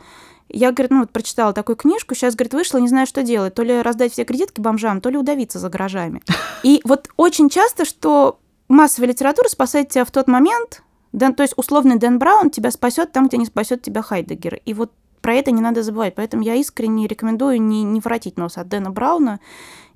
я, 0.48 0.72
говорит, 0.72 0.90
ну 0.90 1.00
вот 1.00 1.10
прочитала 1.10 1.52
такую 1.52 1.76
книжку, 1.76 2.14
сейчас, 2.14 2.34
говорит, 2.34 2.54
вышла, 2.54 2.78
не 2.78 2.88
знаю, 2.88 3.06
что 3.06 3.22
делать. 3.22 3.54
То 3.54 3.62
ли 3.62 3.80
раздать 3.82 4.12
все 4.12 4.24
кредитки 4.24 4.60
бомжам, 4.60 5.00
то 5.00 5.10
ли 5.10 5.18
удавиться 5.18 5.58
за 5.58 5.68
гаражами. 5.68 6.22
И 6.62 6.80
вот 6.84 7.08
очень 7.16 7.48
часто, 7.48 7.84
что 7.84 8.38
массовая 8.68 9.10
литература 9.10 9.48
спасает 9.48 9.88
тебя 9.90 10.04
в 10.04 10.10
тот 10.10 10.28
момент, 10.28 10.82
да, 11.12 11.32
то 11.32 11.42
есть 11.42 11.54
условный 11.56 11.98
Дэн 11.98 12.18
Браун 12.18 12.50
тебя 12.50 12.70
спасет 12.70 13.12
там, 13.12 13.28
где 13.28 13.38
не 13.38 13.46
спасет 13.46 13.82
тебя 13.82 14.02
Хайдегер. 14.02 14.60
И 14.64 14.74
вот 14.74 14.92
про 15.20 15.34
это 15.34 15.50
не 15.50 15.60
надо 15.60 15.82
забывать. 15.82 16.14
Поэтому 16.14 16.42
я 16.42 16.54
искренне 16.54 17.06
рекомендую 17.06 17.60
не, 17.60 17.82
не 17.82 18.00
воротить 18.00 18.36
нос 18.36 18.58
от 18.58 18.68
Дэна 18.68 18.90
Брауна 18.90 19.40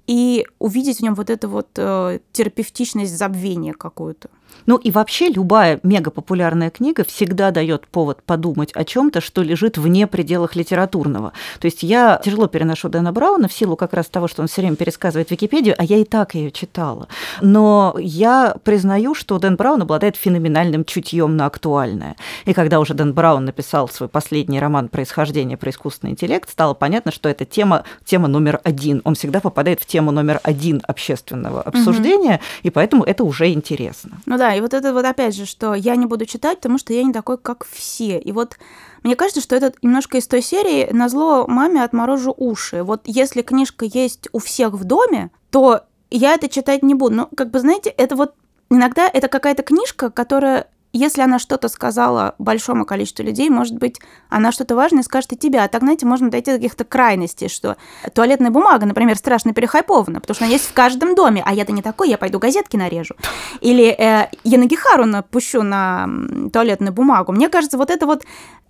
и 0.07 0.47
увидеть 0.59 0.99
в 0.99 1.03
нем 1.03 1.15
вот 1.15 1.31
эту 1.31 1.49
вот 1.49 1.69
э, 1.77 2.19
терапевтичность 2.33 3.17
забвения 3.17 3.75
какую-то. 3.75 4.31
Ну 4.67 4.77
и 4.77 4.91
вообще 4.91 5.29
любая 5.29 5.81
мегапопулярная 5.83 6.71
книга 6.71 7.05
всегда 7.05 7.51
дает 7.51 7.87
повод 7.87 8.23
подумать 8.23 8.73
о 8.73 8.85
чем-то, 8.85 9.21
что 9.21 9.43
лежит 9.43 9.79
вне 9.79 10.07
пределах 10.07 10.57
литературного. 10.57 11.33
То 11.59 11.67
есть 11.67 11.83
я 11.83 12.21
тяжело 12.25 12.47
переношу 12.47 12.89
Дэна 12.89 13.13
Брауна 13.13 13.49
в 13.49 13.53
силу 13.53 13.77
как 13.77 13.95
раз 13.95 14.07
того, 14.07 14.29
что 14.29 14.43
он 14.43 14.49
все 14.49 14.63
время 14.63 14.77
пересказывает 14.77 15.31
Википедию, 15.31 15.75
а 15.79 15.85
я 15.85 15.97
и 15.97 16.05
так 16.05 16.35
ее 16.35 16.51
читала. 16.51 17.09
Но 17.41 17.95
я 17.99 18.57
признаю, 18.65 19.15
что 19.15 19.39
Дэн 19.39 19.57
Браун 19.57 19.83
обладает 19.83 20.17
феноменальным 20.17 20.85
чутьем 20.85 21.37
на 21.37 21.47
актуальное. 21.47 22.17
И 22.45 22.53
когда 22.53 22.81
уже 22.81 22.95
Дэн 22.95 23.13
Браун 23.13 23.45
написал 23.45 23.89
свой 23.89 24.09
последний 24.09 24.61
роман 24.61 24.89
«Происхождение 24.89 25.57
про 25.57 25.71
искусственный 25.71 26.13
интеллект», 26.13 26.49
стало 26.49 26.75
понятно, 26.75 27.13
что 27.13 27.29
это 27.29 27.45
тема, 27.45 27.85
тема 28.05 28.29
номер 28.29 28.61
один. 28.65 29.01
Он 29.05 29.15
всегда 29.15 29.41
попадает 29.41 29.81
в 29.81 29.87
тему 29.87 30.11
номер 30.11 30.41
один 30.43 30.83
общественного 30.87 31.63
обсуждения, 31.63 32.35
угу. 32.35 32.43
и 32.63 32.71
поэтому 32.71 33.05
это 33.05 33.25
уже 33.25 33.53
интересно. 33.53 34.19
Ну 34.27 34.39
да, 34.41 34.55
и 34.55 34.63
вот 34.63 34.73
это 34.73 34.95
вот 34.95 35.05
опять 35.05 35.37
же, 35.37 35.45
что 35.45 35.75
я 35.75 35.97
не 35.97 36.07
буду 36.07 36.25
читать, 36.25 36.57
потому 36.57 36.79
что 36.79 36.95
я 36.95 37.03
не 37.05 37.13
такой, 37.13 37.37
как 37.37 37.67
все. 37.67 38.19
И 38.19 38.33
вот 38.33 38.57
мне 39.03 39.15
кажется, 39.15 39.43
что 39.43 39.55
это 39.55 39.75
немножко 39.83 40.17
из 40.17 40.27
той 40.27 40.41
серии 40.41 40.89
«На 40.93 41.11
зло 41.11 41.47
маме 41.47 41.85
отморожу 41.85 42.35
уши». 42.35 42.83
Вот 42.83 43.03
если 43.05 43.43
книжка 43.43 43.85
есть 43.85 44.31
у 44.33 44.39
всех 44.39 44.73
в 44.73 44.85
доме, 44.85 45.31
то 45.51 45.83
я 46.11 46.33
это 46.33 46.49
читать 46.49 46.83
не 46.83 46.95
буду. 46.95 47.17
Ну, 47.17 47.29
как 47.37 47.51
бы, 47.51 47.61
знаете, 47.61 47.91
это 47.91 48.17
вот 48.17 48.35
иногда 48.71 49.07
это 49.13 49.29
какая-то 49.29 49.63
книжка, 49.63 50.09
которая 50.09 50.71
если 50.93 51.23
она 51.23 51.39
что-то 51.39 51.69
сказала 51.69 52.35
большому 52.39 52.85
количеству 52.85 53.23
людей, 53.23 53.49
может 53.49 53.77
быть, 53.77 54.01
она 54.29 54.51
что-то 54.51 54.75
важное 54.75 55.03
скажет 55.03 55.33
и 55.33 55.37
тебе. 55.37 55.61
А 55.61 55.69
так, 55.69 55.83
знаете, 55.83 56.07
можно 56.07 56.31
дойти 56.31 56.51
до 56.51 56.57
каких-то 56.59 56.85
крайностей, 56.85 57.49
что 57.49 57.77
туалетная 58.15 58.51
бумага, 58.51 58.87
например, 58.87 59.17
страшно 59.17 59.53
перехайпована, 59.53 60.21
потому 60.21 60.35
что 60.35 60.45
она 60.45 60.53
есть 60.53 60.67
в 60.67 60.73
каждом 60.73 61.15
доме, 61.15 61.43
а 61.47 61.55
я-то 61.55 61.73
не 61.73 61.83
такой, 61.83 62.09
я 62.09 62.19
пойду 62.19 62.39
газетки 62.39 62.77
нарежу. 62.77 63.15
Или 63.61 63.87
э, 63.87 64.29
Янагихару 64.45 65.07
напущу 65.07 65.63
на 65.63 66.09
туалетную 66.53 66.93
бумагу. 66.93 67.33
Мне 67.33 67.49
кажется, 67.49 67.79
вот 67.79 67.91
это 67.91 68.07
вот 68.07 68.25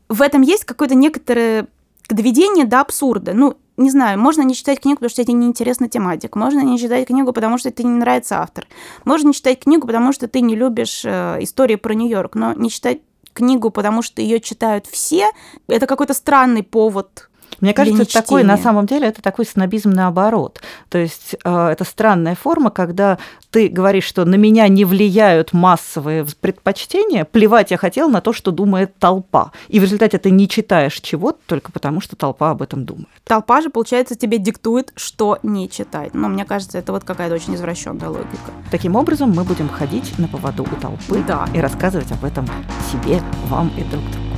в 0.09 0.23
этом 0.23 0.43
есть 0.43 0.65
какое-то 0.65 0.95
некоторое 0.95 1.69
доведение 2.11 2.67
до 2.67 2.81
абсурда. 2.81 3.33
Ну, 3.33 3.57
не 3.81 3.91
знаю, 3.91 4.21
можно 4.21 4.43
не 4.43 4.55
читать 4.55 4.81
книгу, 4.81 4.97
потому 4.97 5.11
что 5.11 5.25
тебе 5.25 5.35
не 5.35 5.47
интересна 5.47 5.89
тематика. 5.89 6.39
Можно 6.39 6.61
не 6.61 6.79
читать 6.79 7.07
книгу, 7.07 7.33
потому 7.33 7.57
что 7.57 7.71
тебе 7.71 7.89
не 7.89 7.99
нравится 7.99 8.41
автор. 8.41 8.67
Можно 9.05 9.29
не 9.29 9.35
читать 9.35 9.61
книгу, 9.61 9.87
потому 9.87 10.13
что 10.13 10.29
ты 10.29 10.43
не 10.43 10.55
любишь 10.55 11.03
э, 11.05 11.39
истории 11.41 11.77
про 11.77 11.95
Нью-Йорк. 11.95 12.35
Но 12.35 12.53
не 12.53 12.69
читать 12.69 13.01
книгу, 13.33 13.71
потому 13.71 14.03
что 14.03 14.21
ее 14.21 14.41
читают 14.41 14.87
все, 14.87 15.31
это 15.67 15.87
какой-то 15.87 16.15
странный 16.15 16.63
повод 16.63 17.30
Мне 17.61 17.75
кажется, 17.75 18.03
это 18.03 18.13
такой, 18.13 18.43
на 18.43 18.57
самом 18.57 18.87
деле, 18.87 19.09
это 19.09 19.23
такой 19.23 19.45
снобизм 19.45 19.91
наоборот. 19.91 20.61
То 20.89 20.99
есть 20.99 21.37
э, 21.45 21.69
это 21.69 21.85
странная 21.85 22.35
форма, 22.35 22.71
когда 22.71 23.19
ты 23.51 23.69
говоришь, 23.69 24.05
что 24.05 24.25
на 24.25 24.37
меня 24.37 24.69
не 24.69 24.85
влияют 24.85 25.53
массовые 25.53 26.25
предпочтения, 26.41 27.25
плевать 27.25 27.71
я 27.71 27.77
хотел 27.77 28.09
на 28.09 28.21
то, 28.21 28.33
что 28.33 28.51
думает 28.51 28.97
толпа. 28.99 29.53
И 29.69 29.81
в 29.81 29.83
результате 29.83 30.19
ты 30.19 30.31
не 30.31 30.49
читаешь 30.49 31.01
чего-то 31.01 31.39
только 31.47 31.73
потому, 31.73 32.01
что 32.01 32.17
толпа 32.17 32.51
об 32.51 32.63
этом 32.63 32.85
думает. 32.85 33.09
Толпа 33.25 33.61
же, 33.61 33.71
получается, 33.71 34.15
тебе 34.15 34.39
диктует, 34.39 34.93
что 34.97 35.39
не 35.43 35.69
читать. 35.69 36.15
Но 36.15 36.29
мне 36.29 36.45
кажется, 36.45 36.79
это 36.79 36.93
вот 36.93 37.05
какая-то 37.05 37.35
очень 37.35 37.55
извращенная 37.55 38.09
логика. 38.09 38.53
Таким 38.71 38.97
образом, 38.97 39.33
мы 39.33 39.45
будем 39.45 39.69
ходить 39.69 40.19
на 40.19 40.29
поводу 40.29 40.63
у 40.63 40.81
толпы 40.81 41.23
да. 41.27 41.47
и 41.55 41.61
рассказывать 41.61 42.11
об 42.13 42.25
этом 42.25 42.47
себе, 42.91 43.21
вам 43.49 43.71
и 43.77 43.83
друг 43.83 44.03
другу. 44.11 44.30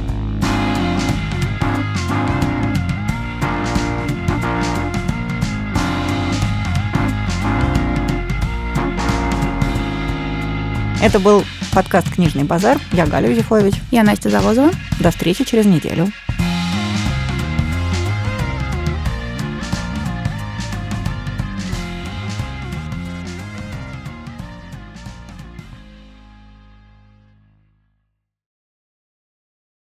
Это 11.02 11.18
был 11.18 11.42
подкаст 11.74 12.14
«Книжный 12.14 12.44
базар». 12.44 12.78
Я 12.92 13.06
Галя 13.06 13.28
Юзефович. 13.28 13.74
Я 13.90 14.04
Настя 14.04 14.30
Завозова. 14.30 14.70
До 15.00 15.10
встречи 15.10 15.42
через 15.42 15.66
неделю. 15.66 16.06